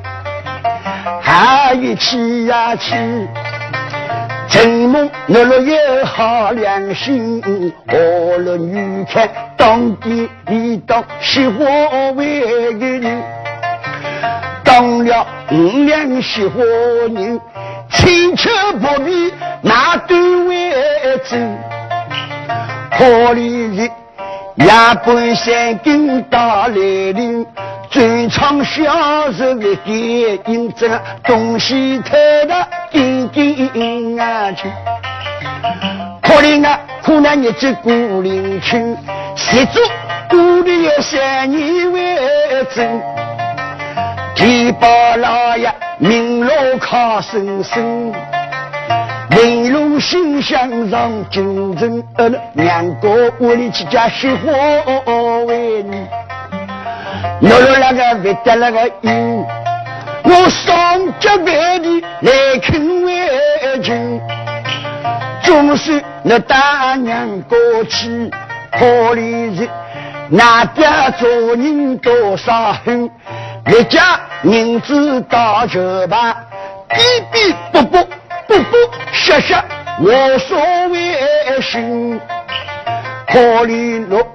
[1.23, 2.92] 还一起呀起，
[4.49, 7.40] 陈梦那若有好良心，
[7.87, 11.64] 我了女看当爹你当媳妇
[12.16, 13.23] 为个人。
[14.64, 16.59] 当了五两媳妇
[17.14, 17.40] 人，
[17.88, 20.73] 千秋不比那对为
[21.31, 21.57] 真。
[22.90, 23.88] 可里日
[24.57, 24.67] 夜
[25.05, 27.45] 半三更到来临，
[27.90, 30.88] 专唱小时的电影这
[31.25, 32.12] 东西偷
[32.47, 34.69] 的紧紧啊去。
[36.23, 38.79] 可怜啊，苦难日子过临去，
[39.35, 39.81] 十足
[40.31, 42.17] 过的有三年为
[42.73, 43.03] 真。
[44.37, 48.12] 提拔老爷，名落靠声声，
[50.00, 52.02] 心想上京城，
[52.52, 54.48] 娘哥屋里去家媳妇
[55.46, 56.06] 为你，
[57.40, 59.44] 落了那个别得那个音，
[60.25, 63.29] 我上脚拜的来肯为
[63.83, 64.21] 亲，
[65.42, 67.56] 总是那大娘过
[67.88, 68.31] 去，
[68.73, 69.69] 可怜人，
[70.29, 73.10] 那边做人多少狠。
[73.66, 76.37] 一家人子打球吧，
[76.90, 76.96] 比
[77.33, 78.04] 比不不
[78.46, 78.77] 不不
[79.10, 79.54] 谢谢
[80.01, 82.21] 我所谓心，
[83.29, 84.27] 可怜我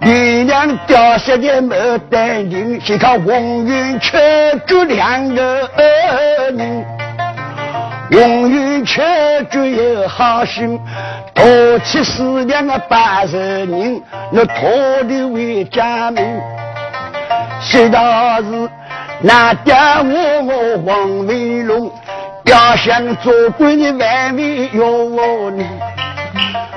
[0.00, 1.76] 力量掉下的没
[2.10, 5.70] 得人，先靠红云却住两个
[6.56, 6.84] 人，
[8.10, 9.00] 红云却
[9.44, 10.78] 住有好心，
[11.32, 14.02] 多起四两个八十人，
[14.32, 14.68] 那托
[15.04, 16.40] 的为家门。
[17.60, 18.68] 是道是
[19.20, 21.90] 那爹我我王维龙
[22.46, 25.66] 要想做官的万万要我你，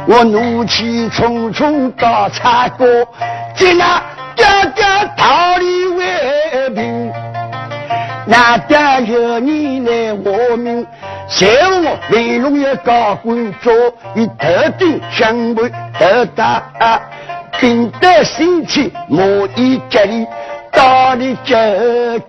[0.07, 2.89] 我怒气冲冲到茶馆，
[3.55, 4.01] 见那
[4.35, 7.13] 家家逃离为兵，
[8.25, 10.85] 那家有你来我命，
[11.27, 13.71] 谢我为荣也高官做，
[14.15, 16.63] 以特定相位得大，
[17.59, 20.27] 兵得心气莫以吉利，
[20.71, 21.55] 大力结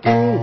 [0.02, 0.40] 根，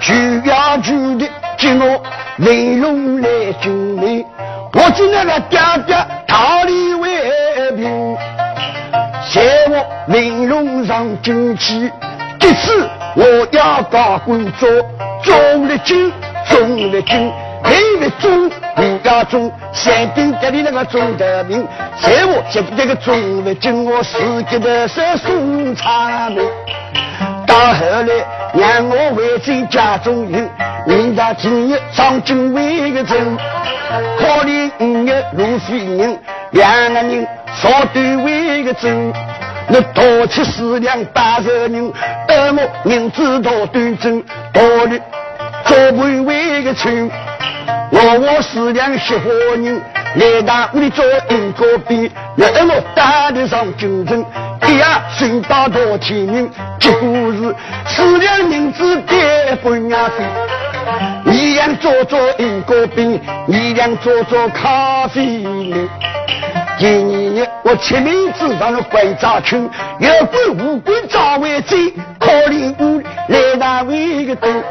[0.00, 1.28] 需要注的。
[1.58, 2.02] 今我
[2.38, 4.24] 玲珑来军里，
[4.72, 5.94] 我今那个爹爹
[6.26, 7.10] 逃离为
[7.76, 8.16] 兵，
[9.22, 11.92] 谢我玲珑上进去，
[12.38, 14.66] 这次我要搞工作，
[15.22, 16.10] 中了军，
[16.48, 17.30] 中了军，
[17.62, 26.42] 每个中不要中，山顶这里那个中的名，谢我这个中了军，我四级的是送茶名。
[27.50, 28.06] 到后来，
[28.54, 30.48] 让我回在家中营，
[30.86, 33.36] 明朝今日上京为个真，
[34.16, 36.16] 可怜五月如飞人，
[36.52, 37.26] 两个人
[37.56, 39.12] 少对为个真，
[39.66, 41.92] 你多吃四两八十人，
[42.28, 44.22] 而我明知道端正，
[44.52, 45.00] 道理
[45.64, 47.10] 做不为个亲。
[47.90, 49.82] 我我四两十花人，
[50.16, 54.24] 来到屋里做一个兵，让我打得上军阵。
[54.66, 57.54] 一呀，寻到多天明，结果是
[57.86, 61.32] 四两银子跌半呀飞。
[61.32, 65.88] 一样做做一个兵，你俩做做咖啡人。
[66.78, 66.86] 第
[67.30, 69.62] 二日，我七名子上了关闸村，
[70.00, 74.62] 有官无官早为贼，可怜我来大为个灯，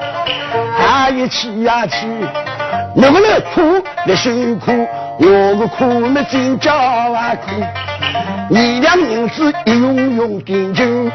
[0.78, 2.06] 还一起呀起。
[2.96, 3.62] 我们来苦
[4.06, 4.72] 来辛苦，
[5.20, 8.54] 我个苦那真叫啊苦。
[8.54, 11.12] 一两银子一用用点金，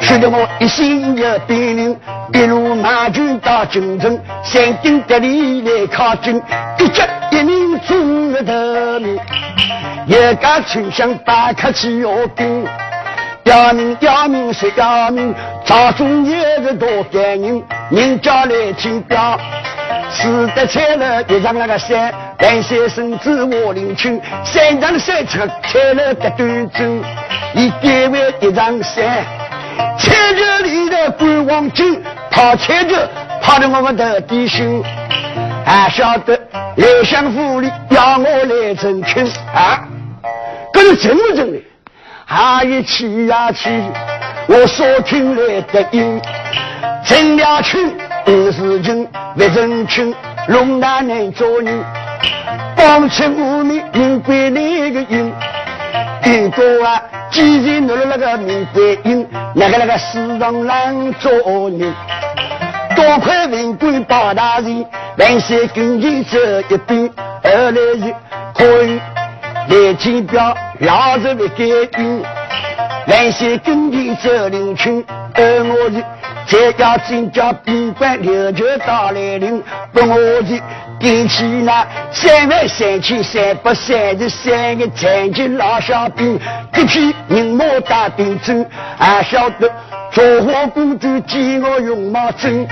[0.00, 1.98] 使得我一心要兵临，
[2.32, 6.40] 一路马军到京城，山顶这里来靠近，
[6.78, 9.18] 一脚一命中了头名。
[10.06, 12.64] 一家村乡打客气要兵，
[13.44, 15.34] 要命要命是要命，
[15.64, 16.32] 朝中一
[16.62, 19.38] 个多感人，人家来听表。
[20.12, 27.02] 吃得菜了，一上那个山，万岁圣旨我领情，山上山车开了个端正，
[27.54, 29.24] 一点为一张山，
[29.98, 33.08] 菜着里的官王军，跑菜着
[33.42, 34.82] 跑的我们的弟兄，
[35.64, 36.38] 还晓得
[36.76, 39.24] 刘相府里要我来成亲
[39.54, 39.86] 啊，
[40.72, 41.58] 可是真不真的？
[42.24, 43.70] 还一起呀去，
[44.48, 46.20] 我所听来的音，
[47.04, 47.96] 成了亲。
[48.28, 50.12] 五事情为人情，
[50.48, 51.80] 龙难难做人，
[52.74, 55.32] 帮出无名名归那个音。
[56.24, 57.00] 一个啊，
[57.36, 61.30] 既然了那个名归音，那个那个世上难做
[61.68, 61.94] 人。
[62.94, 64.82] 多亏文官包大人，
[65.18, 67.10] 万岁跟前这一边，
[67.42, 68.14] 二来是
[68.54, 68.98] 可以
[69.68, 72.22] 来见表，老子为改运。
[73.06, 76.02] 万岁跟前这领情，而我是。
[76.48, 79.60] 再要增加兵官六九大来临，
[79.92, 80.62] 不我的
[80.98, 86.38] 点起那三万三千三百三十三个残疾老小兵，
[86.74, 88.66] 一批人马大兵阵，
[88.98, 89.70] 还晓得
[90.10, 92.66] 做火公主见我容貌真，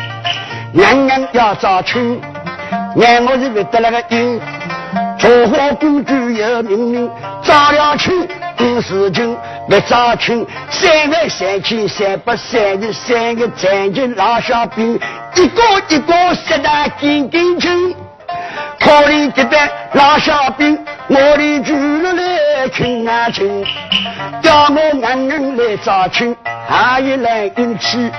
[0.72, 2.20] 娘娘要招亲，
[2.96, 4.40] 娘我是不得那个应。
[5.18, 7.10] 做火公主有命令，
[7.42, 8.26] 招了亲。
[8.60, 9.36] 五事情
[9.68, 14.98] 来招亲，三万三千三百三十三个残疾老小兵，
[15.34, 17.94] 一个一个十大紧紧亲。
[18.80, 20.78] 可怜这般老小兵，
[21.08, 23.64] 我的主人来亲啊亲，
[24.42, 26.36] 叫我男人来招亲，
[26.68, 28.10] 还一来运气。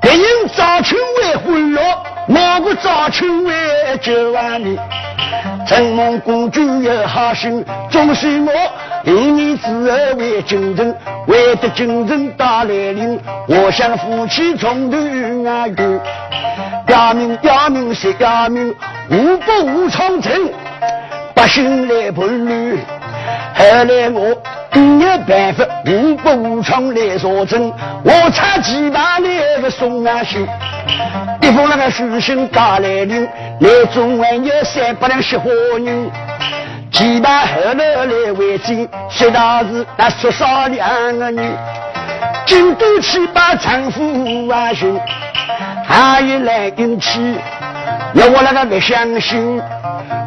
[0.00, 0.24] 别人
[0.54, 1.80] 招亲为婚乐，
[2.28, 3.54] 我不招亲为
[4.00, 4.78] 九万里。
[5.66, 8.52] 承蒙公主有好心，总是我
[9.04, 10.94] 一年之后为京城，
[11.26, 14.96] 为得京城大来临，我想夫妻从头
[15.48, 16.00] 啊有，
[16.90, 18.74] 要命要命是要命，
[19.10, 20.32] 无不无长城，
[21.32, 22.80] 百姓来陪侣。
[23.54, 24.36] 后来我
[24.72, 27.72] 没有办法，无不无常来作证，
[28.02, 30.44] 我差几把那个送啊信。
[31.42, 33.24] 一封那个书信打来临，
[33.60, 36.10] 来中还有三百两雪花银，
[36.90, 41.56] 几把后来来为证，说到是那说少两个人，
[42.50, 45.00] 京都七把丈夫啊兄，
[45.86, 47.36] 还有来运气，
[48.14, 49.62] 要我那个不相信，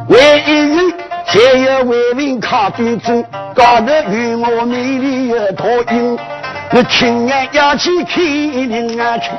[0.07, 0.93] 为一人
[1.25, 3.21] 才有为民靠边站，
[3.53, 6.17] 搞得与我美丽有投影，
[6.71, 9.29] 我亲眼要去看人啊去。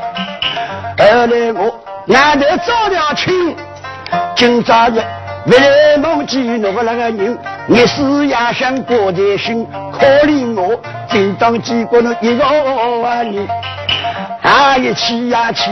[0.99, 3.57] 后来我难得找了亲，
[4.37, 5.03] 今朝日
[5.47, 7.39] 未来梦见那个那个人，
[7.69, 10.81] 日思夜想过在心，可怜我
[11.11, 12.45] 今朝见过那一个
[13.25, 13.47] 人，
[14.41, 15.71] 啊一气呀气，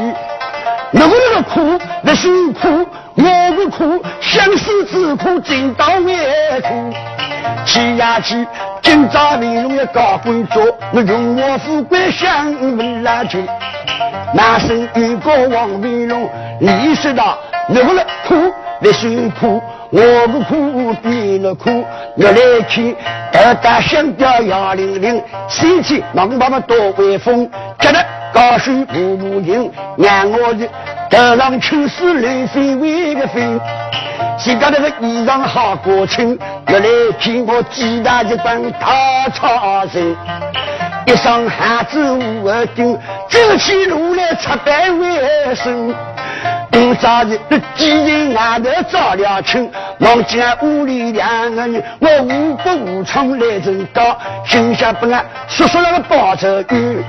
[0.90, 2.68] 那个那个苦，那辛苦，
[3.14, 6.92] 我不苦，相思之苦，今朝也苦。
[7.64, 8.46] 气呀气，
[8.82, 10.62] 今朝面容要高贵做，
[10.92, 13.42] 我荣华富贵享不来去。
[14.34, 16.28] 男生遇过王维龙，
[16.60, 18.52] 你说道，那个苦，
[18.84, 21.84] 那辛苦，我不苦，别人苦。
[22.16, 22.34] 我来
[22.68, 22.94] 看，
[23.32, 30.68] 二大香调杨玲玲，身体忙把么多威风，觉得高手步步赢，让我的
[31.08, 33.40] 头上秋水流水为个飞。
[34.36, 36.84] 谁家那个衣裳好过称，要来
[37.20, 40.16] 看我几大一段大长身，
[41.06, 45.94] 一双汉子五二顶，走起路来出白为生。
[46.92, 49.70] 今早日这几人外头照了亲，
[50.00, 54.14] 望见屋里两个人，我无不无从来人高，
[54.44, 57.02] 心下本来叔叔那个包着鱼，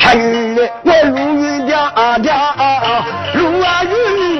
[0.00, 2.28] 他原来我路远迢迢，
[3.34, 3.92] 路啊远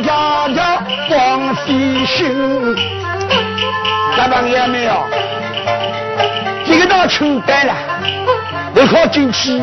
[0.02, 2.76] 迢迢往西行。
[4.16, 4.50] 看到没
[4.84, 4.92] 有？
[6.66, 7.72] 这个到秋干了，
[8.74, 9.62] 你靠进去，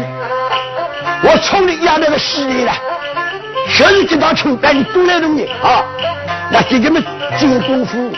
[1.24, 2.72] 我冲你压那个溪里了。
[3.74, 5.86] 小你这道秋干，你多来容易啊！
[6.51, 7.03] 那给他们
[7.38, 8.11] 进功夫。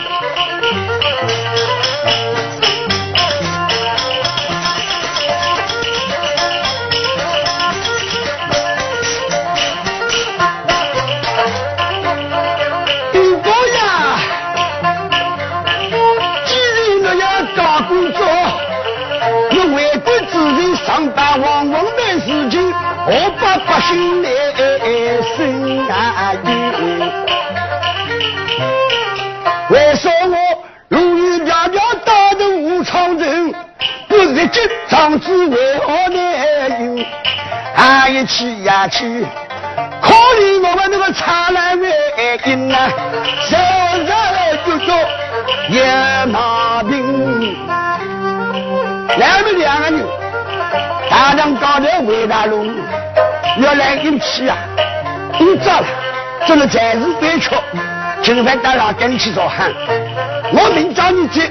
[20.86, 22.72] 上班往往的事情，
[23.06, 24.28] 我把百姓来
[25.36, 26.50] 生啊忧。
[29.70, 30.36] 为说我
[30.88, 33.54] 如遇迢迢大的武昌人，
[34.08, 36.16] 不日进长子为何难
[36.80, 37.04] 有？
[37.76, 39.26] 啊一起呀去，
[40.02, 41.90] 可怜我们那个长来为
[42.44, 42.88] 因呐，
[43.48, 43.58] 生
[44.04, 44.08] 日
[44.66, 44.94] 就叫
[45.70, 45.82] 也
[46.26, 47.56] 马病，
[49.18, 50.04] 来们两个人。
[51.10, 52.66] 大江高头回大路，
[53.58, 54.56] 要来一起啊！
[55.38, 55.86] 你走了，
[56.46, 57.50] 这个暂时别吃，
[58.22, 59.72] 今晚到老跟去做汉。
[60.52, 61.48] 我明朝你去，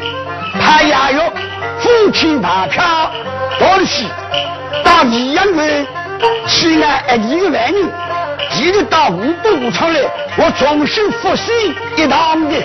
[0.59, 1.31] 派衙役
[1.79, 2.83] 夫妻买票
[3.57, 4.07] 到西，
[4.83, 5.87] 到宜阳门
[6.47, 7.89] 去来一个万人，
[8.59, 10.01] 一直到五百五场来，
[10.37, 11.51] 我重新复习
[11.95, 12.55] 一趟的。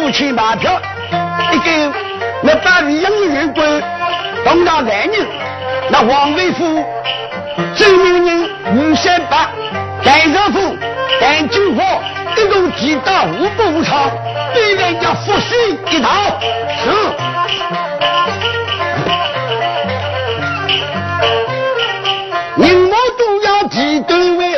[0.00, 0.80] 给你父亲把票，
[1.52, 1.92] 一个
[2.42, 3.62] 那把一样的员工，
[4.44, 5.26] 碰到男人，
[5.90, 6.82] 那王维夫、
[7.74, 9.50] 周明人、吴三八、
[10.02, 10.74] 戴少夫、
[11.20, 12.00] 戴金花，
[12.36, 14.10] 一同提到五百五场，
[14.54, 15.54] 对人家复习
[15.90, 16.08] 一套，
[16.82, 16.90] 是。
[23.70, 24.49] 几对为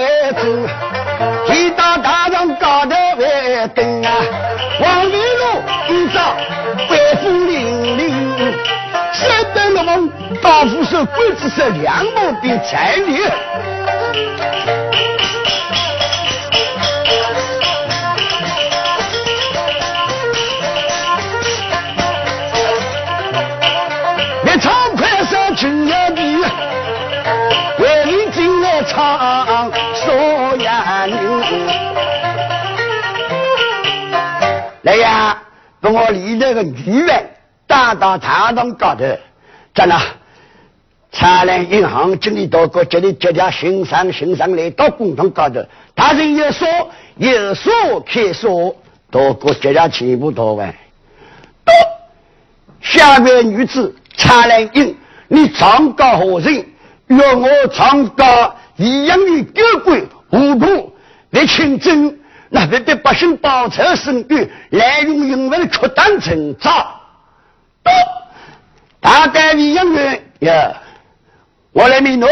[10.67, 13.21] 夫手刽子是两目并才女。
[24.45, 26.23] 一场快上军要比。
[28.85, 31.15] 唱说呀你，
[34.83, 35.39] 来呀，
[35.81, 37.31] 把我里头个女人
[37.69, 39.05] 带到堂堂高头，
[39.73, 40.03] 在那
[41.13, 45.63] 灿烂银行经理到国这里接点欣赏欣赏来到工厂高头，
[45.95, 46.67] 大人有说
[47.17, 48.75] 有说开说，
[49.11, 50.75] 到国接点全部到完。
[51.65, 51.73] 到
[52.81, 54.97] 下面女子灿烂银，
[55.29, 56.67] 你长高何人？
[57.09, 58.57] 要我长高？
[58.77, 60.97] 一样的高贵无度，
[61.31, 66.99] 为清真，那为对百姓报仇伸冤，滥用英文出单成造。
[68.99, 70.73] 大单位养员呀，
[71.73, 72.29] 我来命诺，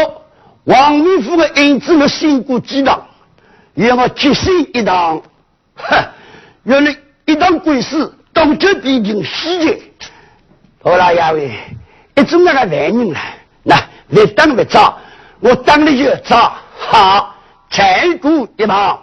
[0.65, 3.07] 王明夫的儿子们辛苦几趟，
[3.73, 5.21] 要我接手一趟，
[5.75, 6.07] 哼，
[6.63, 9.79] 原来一趟官司，当这必定死的。
[10.83, 11.51] 好了，亚伟，
[12.15, 13.19] 一种那个男人了，
[13.63, 14.99] 那越当越早。
[15.39, 17.35] 我当的就早，好，
[17.69, 19.01] 再顾一旁。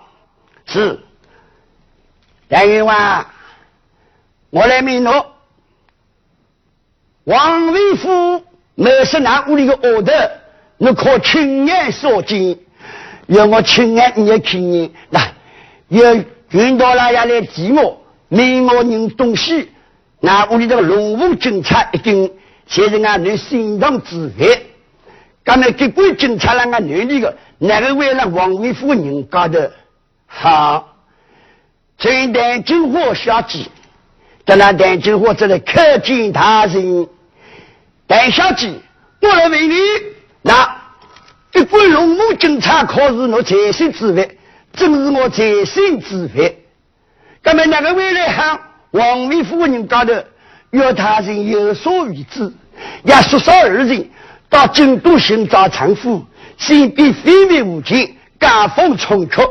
[0.66, 1.00] 是，
[2.48, 3.26] 杨云万，
[4.50, 5.34] 我来命诺。
[7.24, 8.44] 王为夫
[8.80, 10.12] 没是那屋里的恶德，
[10.76, 12.56] 你可亲眼所见。
[13.26, 15.32] 要我亲眼你也看见，来，
[15.88, 16.14] 要
[16.50, 17.96] 云到那样来寂寞，
[18.28, 19.68] 没我人东西，
[20.20, 22.30] 那屋里的龙凤警察一定
[22.68, 24.62] 现在俺女心脏之血。
[25.42, 29.72] 刚才给鬼警察那个女的个，那个为了王为夫人搞的，
[30.28, 30.94] 好，
[31.98, 33.64] 陈丹金火小姐，
[34.46, 37.08] 在那丹金火这里可见他人。
[38.08, 38.72] 戴小姐，
[39.20, 39.76] 我来为你，
[40.40, 40.80] 那
[41.52, 44.38] 一关龙母警察可是我在心之费，
[44.72, 46.64] 正是我在心之费。
[47.42, 48.58] 那么那个未来行
[48.92, 50.14] 王维夫人高头，
[50.70, 52.50] 约他人有所预知，
[53.04, 54.08] 也说少二人
[54.48, 56.24] 到京都寻找丈夫，
[56.56, 59.46] 身边非微无钱，家风重缺，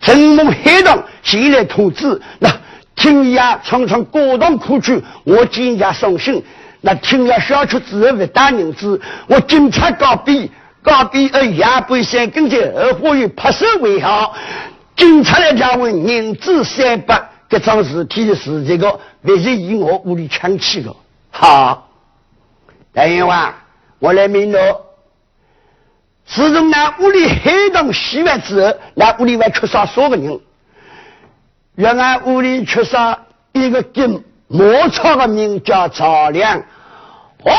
[0.00, 2.50] 正梦黑洞前来通知，那
[2.96, 6.44] 听呀常常过动苦楚，我今家送信。
[6.82, 10.48] 那听了小曲之后为大人子，我警察告别，
[10.82, 14.34] 告别而也不想跟着二货与拍手为好。
[14.96, 20.90] 警察来讲问人质三百，这桩事体的是这个，不是以我屋里抢去的。
[21.30, 21.88] 好，
[22.94, 23.52] 大员外，
[23.98, 24.86] 我来明了。
[26.26, 30.40] 自从那屋里黑洞洗完之后，那屋里还缺少少个人？
[31.74, 33.18] 原来屋里缺少
[33.52, 34.24] 一个金。
[34.52, 36.60] 莫草的名叫曹亮，
[37.44, 37.52] 哦，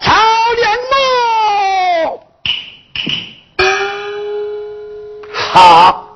[0.00, 0.12] 曹
[0.56, 2.20] 良么？
[5.32, 6.08] 好，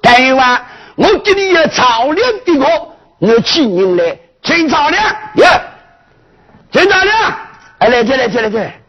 [0.00, 0.64] 台湾，
[0.96, 2.66] 我给你要曹良一个，
[3.18, 5.04] 我请人来，请曹良，
[5.34, 5.46] 耶，
[6.72, 7.36] 请曹亮，
[7.78, 8.80] 哎，来这来这来来，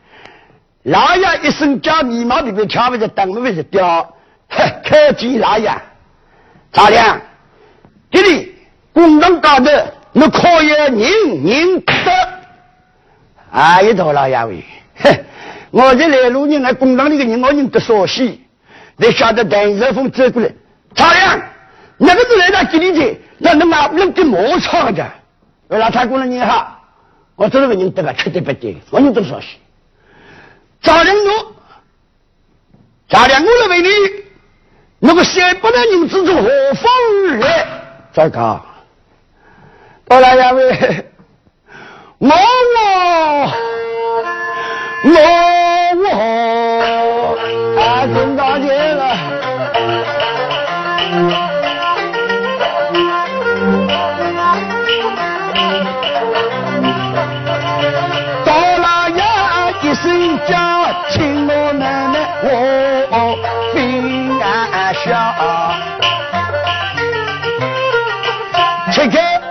[0.84, 4.14] 老爷一声叫，眉毛里边跳不着，灯不着掉，
[4.50, 5.70] 嘿，可见老爷，
[6.72, 7.20] 曹良，
[8.12, 8.56] 这里
[8.94, 9.94] 工人高的。
[10.18, 11.94] 那可以人人得，
[13.56, 14.66] 啊，一头老爷喂，
[14.98, 15.18] 哼，
[15.72, 18.42] 我这来路人，那工厂里的人，我认得熟悉，
[18.98, 20.52] 你晓得邓日峰走过来，
[20.94, 21.42] 朝阳，
[21.98, 25.10] 那个是来到吉利街，那那嘛那跟磨草的，
[25.70, 26.84] 为老太姑娘你好，
[27.38, 29.58] 我这个人得个吃得不得，我认得熟悉，
[30.82, 31.56] 朝阳我，
[33.08, 33.90] 朝阳我来问你，
[35.00, 36.92] 那个三百的人之中何方
[37.30, 37.68] 而来？
[38.12, 38.66] 糟糕。
[40.08, 41.06] 到了两位，
[42.28, 42.78] 我我
[45.06, 45.18] 我
[46.02, 46.06] 我
[47.80, 49.02] 啊，真大姐了。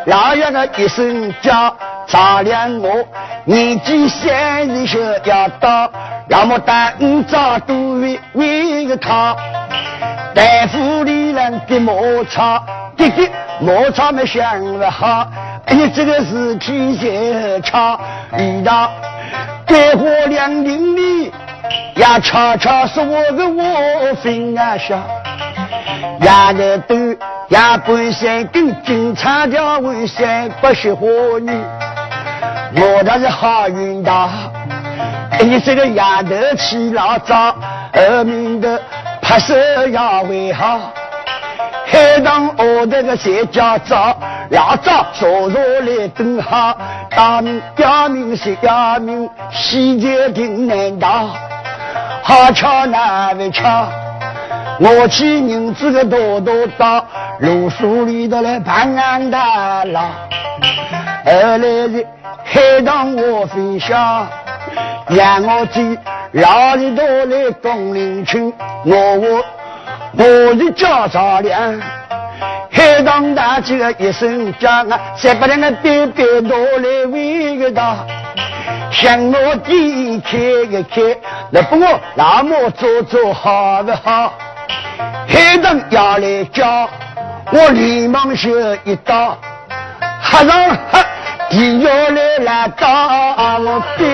[0.07, 1.75] 老爷的一声叫，
[2.07, 3.03] 丈量我
[3.45, 5.91] 年纪三十小要到，
[6.29, 9.35] 要么带五丈多为为个他，
[10.35, 12.63] 大夫里人给磨草，
[12.99, 13.31] 弟弟
[13.61, 15.27] 磨擦没想不好，
[15.65, 17.99] 哎呀这个事情就差，
[18.37, 18.91] 遇到
[19.67, 21.33] 干活两邻里，
[21.97, 25.03] 呀悄悄说我个我分啊下。
[26.25, 26.59] 丫头
[26.89, 26.95] 都
[27.49, 31.07] 也不想跟警察调为三不是花
[31.39, 31.53] 女，
[32.77, 34.31] 我倒是好运大。
[35.41, 37.55] 你这个丫头起老早，
[37.93, 38.81] 后面的
[39.21, 39.55] 拍手
[39.89, 40.93] 要为好。
[41.87, 44.17] 海棠我这个谁家早，
[44.49, 46.75] 老早坐坐来等好。
[47.11, 51.29] 大明表明是表明，细节挺难道？
[52.23, 53.87] 好巧难为巧。
[54.81, 57.05] 我去人子个多多到
[57.39, 60.01] 路树里头来盘安大牢，
[61.25, 62.05] 后来的
[62.43, 64.27] 海棠我分享，
[65.09, 65.97] 让我去
[66.33, 68.53] 老里头来共领群，
[68.85, 69.45] 我我
[70.17, 71.81] 我的叫丈量，
[72.71, 78.05] 海棠大姐个一声叫啊，再把两个别别多来围个到，
[78.91, 81.17] 向我低开一开，
[81.51, 84.33] 那不我那么做做好不好？
[85.27, 86.89] 海棠要来叫，
[87.53, 88.51] 我连忙修
[88.85, 89.37] 一刀，
[90.23, 91.05] 黑上黑，
[91.51, 94.07] 地要来来打我爹，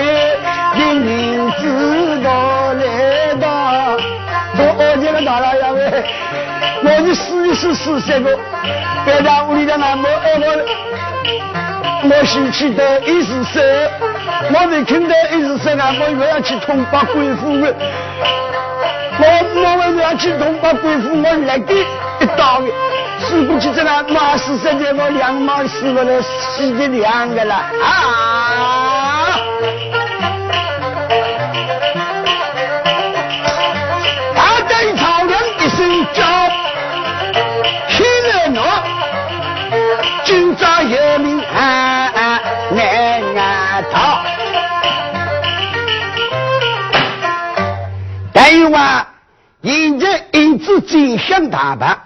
[0.75, 3.47] 你名字到来打，
[4.57, 6.03] 我二姐个大老爷们，
[6.83, 8.37] 我你试一试试三个，
[9.05, 10.45] 别让屋里的那么二我，
[12.09, 13.63] 我先去到一十三，
[14.53, 17.73] 我没听到一十三啊，我又要去通报贵妇了。
[19.23, 19.25] 我
[19.55, 22.67] 我我要去东北贵妇，我来给一刀的，
[23.19, 29.37] 死不去这个马死生在我两毛死了了，死的两个了啊！
[34.35, 36.23] 大胆草亮一声叫，
[37.89, 38.59] 听了我，
[40.23, 42.39] 今朝有命啊
[42.71, 44.19] 难难逃。
[48.33, 49.00] 但有啊，
[49.63, 51.97] 现在因此真相大白，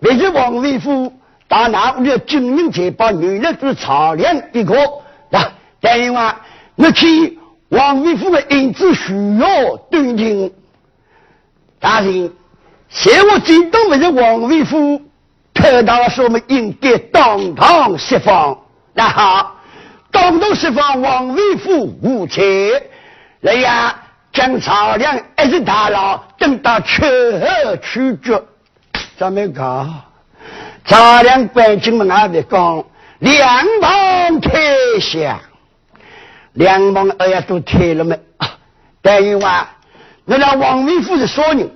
[0.00, 1.12] 为是王维夫
[1.46, 4.74] 到那屋里军人才把女人都草量一个
[5.30, 5.52] 啊。
[5.80, 6.40] 但有啊，
[6.74, 10.52] 我去王维夫的因子需要断定。
[11.78, 12.32] 大人，
[12.88, 15.00] 现我惊动为是王维夫，
[15.54, 18.58] 特大说我们应该当堂释放。
[18.92, 19.56] 那好，
[20.10, 22.90] 当堂释放王维夫无罪。
[23.40, 24.01] 来呀！
[24.32, 28.42] 将曹良一直打牢，等到秋后处决。
[29.18, 30.02] 咱们讲，
[30.86, 32.84] 曹良关进门外面讲，
[33.18, 35.40] 两旁退下，
[36.54, 38.18] 两旁二呀都退了没？
[39.02, 39.68] 等于话，
[40.24, 41.70] 那那王维夫是啥人？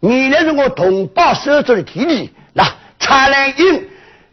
[0.00, 2.66] 你那是我同胞手中的弟弟，那
[2.98, 3.88] 查兰英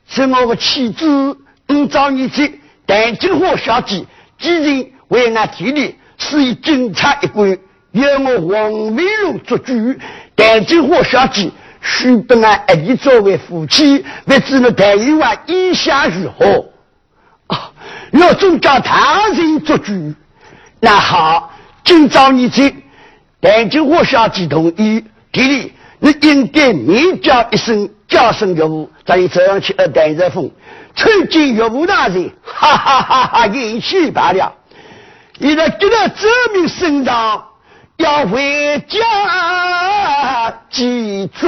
[0.08, 1.38] 是我的妻子，
[1.70, 4.06] 五朝年纪，但金花小姐，
[4.38, 5.98] 几人为俺弟弟。
[6.18, 7.57] 是以警察一关，
[7.91, 9.74] 由我王维荣做主，
[10.36, 11.51] 但金花小姐
[11.82, 16.65] 许本俺一起作为夫妻，不知那谭玉华意下如何？
[17.47, 17.72] 啊，
[18.11, 20.13] 若总叫他人做主，
[20.80, 21.53] 那好，
[21.84, 22.76] 今朝你去，
[23.39, 30.51] 但金花小姐同意，弟弟，你应该面叫一声，叫声岳父，再走上去二单热风，
[30.95, 34.53] 参见岳父大人，哈哈哈哈，演戏罢了。
[35.40, 37.46] 你在给他证明身上
[37.98, 41.48] 要回家记住。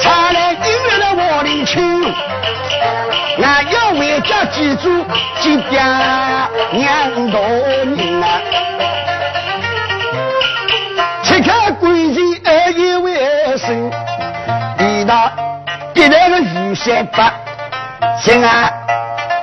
[0.00, 2.12] 查来今日的我领亲，
[3.42, 5.04] 俺要回家记住，
[5.40, 7.40] 记家娘多
[7.86, 8.20] 年
[16.04, 17.24] 敌来个雨山伯，
[18.20, 18.70] 心啊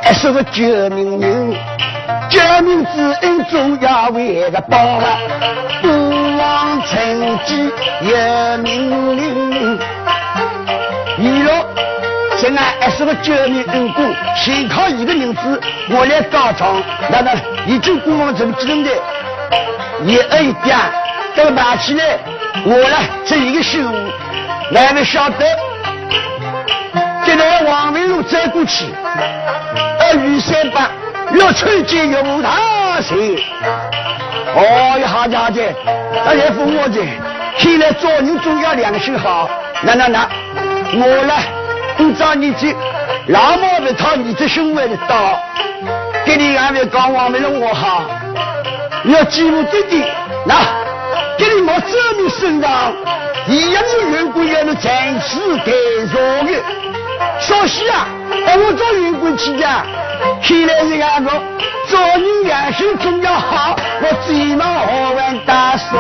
[0.04, 1.56] 还是个救命人，
[2.30, 5.18] 救命之恩总要为个报啊！
[5.82, 5.88] 不
[6.38, 7.68] 忘曾经
[8.02, 9.80] 有命令，
[11.18, 11.52] 一路
[12.38, 15.60] 心啊还是个救命恩公，先靠一个名字，
[15.90, 17.34] 我来告状，那那
[17.66, 18.92] 已经过往成几年的，
[20.06, 20.78] 也一点。
[21.36, 22.20] 这个拿起来，
[22.66, 23.92] 我呢这一个失误，
[24.70, 25.44] 哪位晓得？
[27.32, 28.84] 接着王文龙走过去，
[30.02, 30.90] 二雨三八，
[31.32, 33.42] 越穿进越无他谁？
[34.54, 35.62] 哦呀，好家伙，
[36.26, 37.08] 大家扶我去！
[37.58, 39.50] 看来做人总要良心好。
[39.82, 40.28] 那那那，
[40.94, 41.34] 我呢，
[42.00, 42.76] 按照你去
[43.28, 45.42] 老毛病他你这胸怀的刀，
[46.26, 48.04] 给你安排讲王文龙我好，
[49.06, 50.06] 要记录这点，
[50.46, 50.56] 那。
[51.38, 52.94] 给你莫证明身上
[53.48, 55.72] 一样的员工要能暂时改
[56.14, 56.52] 造的，
[57.40, 59.86] 小西啊，我做员工去讲，
[60.42, 61.42] 看来人家说
[61.88, 65.98] 做人良心总要好，我最忙好玩大嫂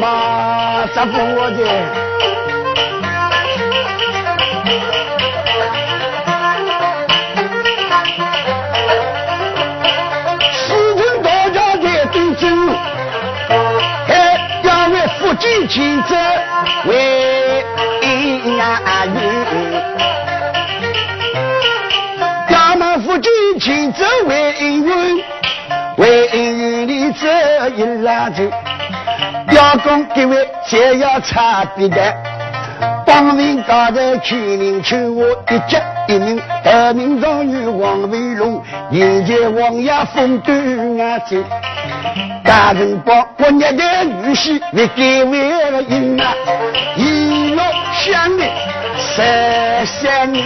[0.00, 2.59] 嘛，咋不我的？
[28.20, 28.42] 一拉走，
[29.52, 32.14] 要讲各位就要差别的，
[33.06, 41.36] 光明高头去领求我一家一命，得名状元王维龙，迎接王爷封端啊走。
[42.44, 46.34] 大人帮我捏的女婿为给为了赢啊，
[46.96, 47.62] 一路
[47.94, 48.50] 相恋
[48.98, 50.44] 三三年。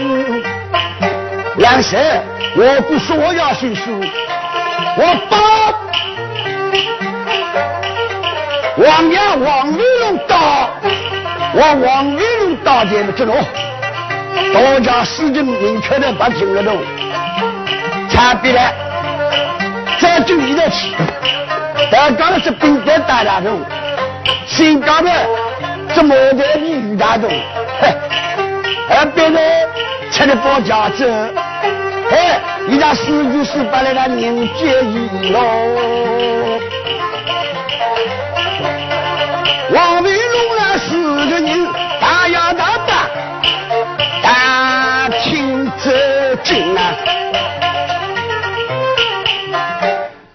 [1.57, 2.23] 两神，
[2.57, 3.91] 我不说我要姓苏，
[4.97, 5.41] 我帮
[8.77, 10.69] 王爷王维龙到，
[11.55, 13.33] 我王维龙到这之路，
[14.53, 16.77] 大家事情明确的把听得懂，
[18.11, 18.61] 差别了，
[20.01, 20.93] 再就一在起。
[21.89, 23.61] 刚刚是兵在大大中，
[24.45, 25.11] 新疆的
[25.95, 27.31] 是毛在比雨大中，
[27.81, 27.95] 嘿，
[28.91, 29.69] 而别人
[30.11, 31.09] 吃的包饺子，
[32.11, 32.19] 嘿，
[32.67, 36.54] 你那四句十八来那凝结一喽。
[39.73, 41.67] 王维龙那四个人，
[42.01, 43.09] 大摇大摆，
[44.23, 45.91] 大清走
[46.43, 46.95] 进啊。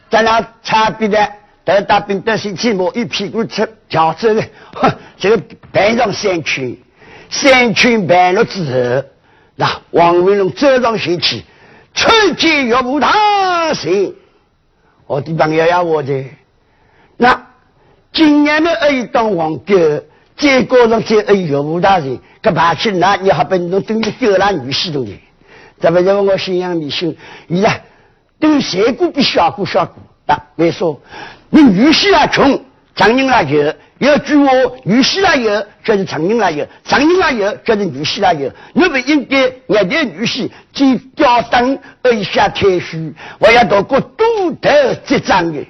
[0.10, 1.32] 在那差别的，
[1.64, 5.40] 得大兵得心寂寞，一屁股吃脚走的，哼，这个
[5.72, 6.76] 排上三圈，
[7.30, 9.08] 三圈排了之后，
[9.56, 11.44] 那王维龙走上前去，
[11.94, 14.12] 吹剑岳母大神，
[15.06, 16.26] 我的朋友呀，我的
[17.16, 17.46] 那。
[18.12, 20.04] 今年的二当皇哥，
[20.36, 25.12] 再高上再二岳母大人，可爬起那你还不能等于丢了女婿头的？
[25.80, 27.16] 怎么认为我信仰迷信？
[27.48, 27.70] 你呢？
[28.40, 30.38] 对谁姑比小姑小姑啊？
[30.56, 31.00] 没说，
[31.50, 32.62] 你女婿啊穷，
[32.96, 34.52] 长人啊有，有句话，
[34.84, 38.50] 女婿啊有，就是长人啊有，长人啊有，就是女婿啊有。
[38.74, 44.26] 你不应该让的女婿既吊灯而下太虚，我要到过多
[44.62, 44.70] 头
[45.06, 45.66] 结账的。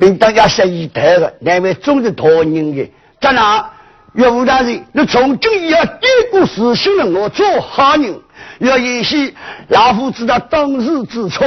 [0.00, 2.90] 并当要十一头的，两位总是大人的。
[3.20, 3.70] 在哪？
[4.14, 8.18] 岳父大人，你从今以后颠过事情了，我做好人。
[8.58, 9.34] 要演戏，
[9.68, 11.46] 老夫知道当时之错，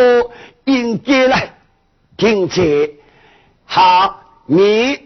[0.66, 1.50] 应该来
[2.16, 2.94] 停止。
[3.66, 4.98] 好，你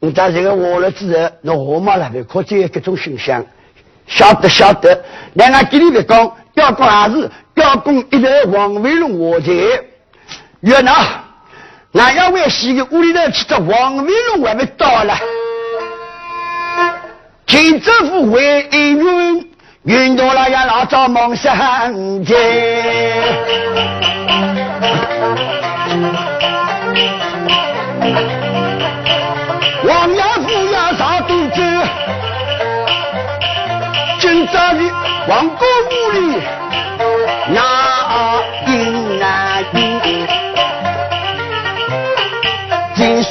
[0.00, 3.44] 你在这个完了之后，那我马那边可见各种形象，
[4.06, 5.02] 晓得晓得。
[5.34, 9.52] 两个给你们讲，要讲还是要讲一代王维龙我在
[10.60, 10.94] 越南。
[11.94, 15.14] 俺要为洗个屋里头去，这王维龙还没到了。
[17.46, 19.50] 秦政府为云
[19.82, 21.54] 云到了也，老早梦想
[22.24, 22.34] 间。
[29.84, 31.62] 王亚夫要上都州，
[34.18, 34.80] 今朝的
[35.28, 36.40] 王公屋里
[37.48, 37.60] 那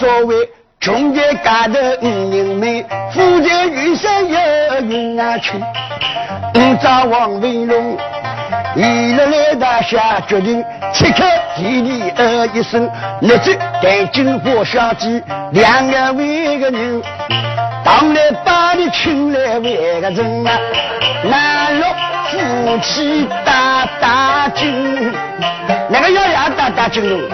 [0.01, 0.49] 所谓
[0.79, 2.83] 穷在家头五人美，
[3.13, 5.59] 富在云山有云啊去。
[6.55, 7.95] 五朝王文龙，
[8.75, 12.89] 一日来大下决定，切开地里呃一声，
[13.19, 15.21] 立即带金火相机，
[15.51, 16.99] 两个为个人，
[17.85, 20.59] 当来把你请来为个人啊，
[21.29, 21.85] 南路
[22.31, 25.13] 夫妻打打金，
[25.89, 27.29] 那个要要打打金喽，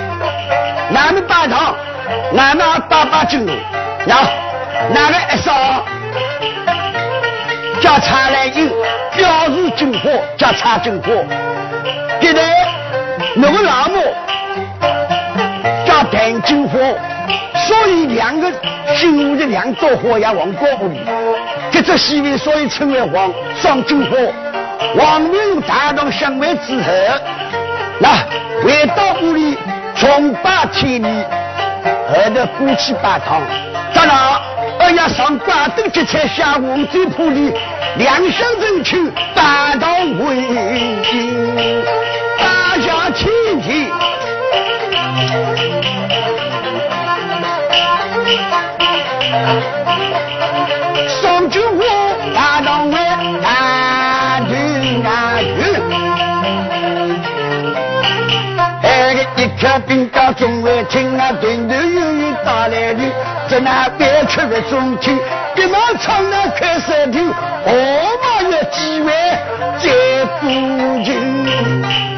[0.91, 1.73] 南门八堂。
[2.37, 3.37] 俺们八八九，
[4.05, 4.15] 那
[4.93, 5.83] 哪个一烧，
[7.81, 8.71] 叫茶来饮，
[9.15, 11.25] 表示进货，叫茶进货。
[12.21, 12.41] 现在
[13.35, 14.01] 那个老母
[15.85, 16.79] 叫谈进货，
[17.67, 18.51] 所以两个
[18.95, 21.01] 新屋的两朵花呀，往高屋里，
[21.71, 24.17] 这只戏位所以称为黄双进货。
[24.95, 26.91] 王明大堂相位之后，
[27.99, 28.09] 那
[28.63, 29.57] 回到屋里，
[29.95, 31.09] 重拜天地。
[32.09, 33.41] 后头过去拜堂，
[33.93, 34.41] 咋了？
[34.79, 37.51] 二爷上挂灯结彩下黄嘴铺里，
[37.97, 39.87] 两相争取大道
[40.19, 40.35] 为
[41.03, 41.83] 敬，
[42.37, 43.27] 大家亲
[43.61, 43.91] 亲。
[51.21, 51.83] 双军火
[52.35, 52.93] 大道为
[59.59, 63.01] 看兵家中外听那团头圆圆打来的，
[63.49, 65.17] 在那边吃的中听，
[65.55, 67.27] 急忙唱那开山听，
[67.65, 67.71] 我
[68.21, 69.11] 们要几万
[69.79, 70.47] 再不
[71.03, 72.16] 行。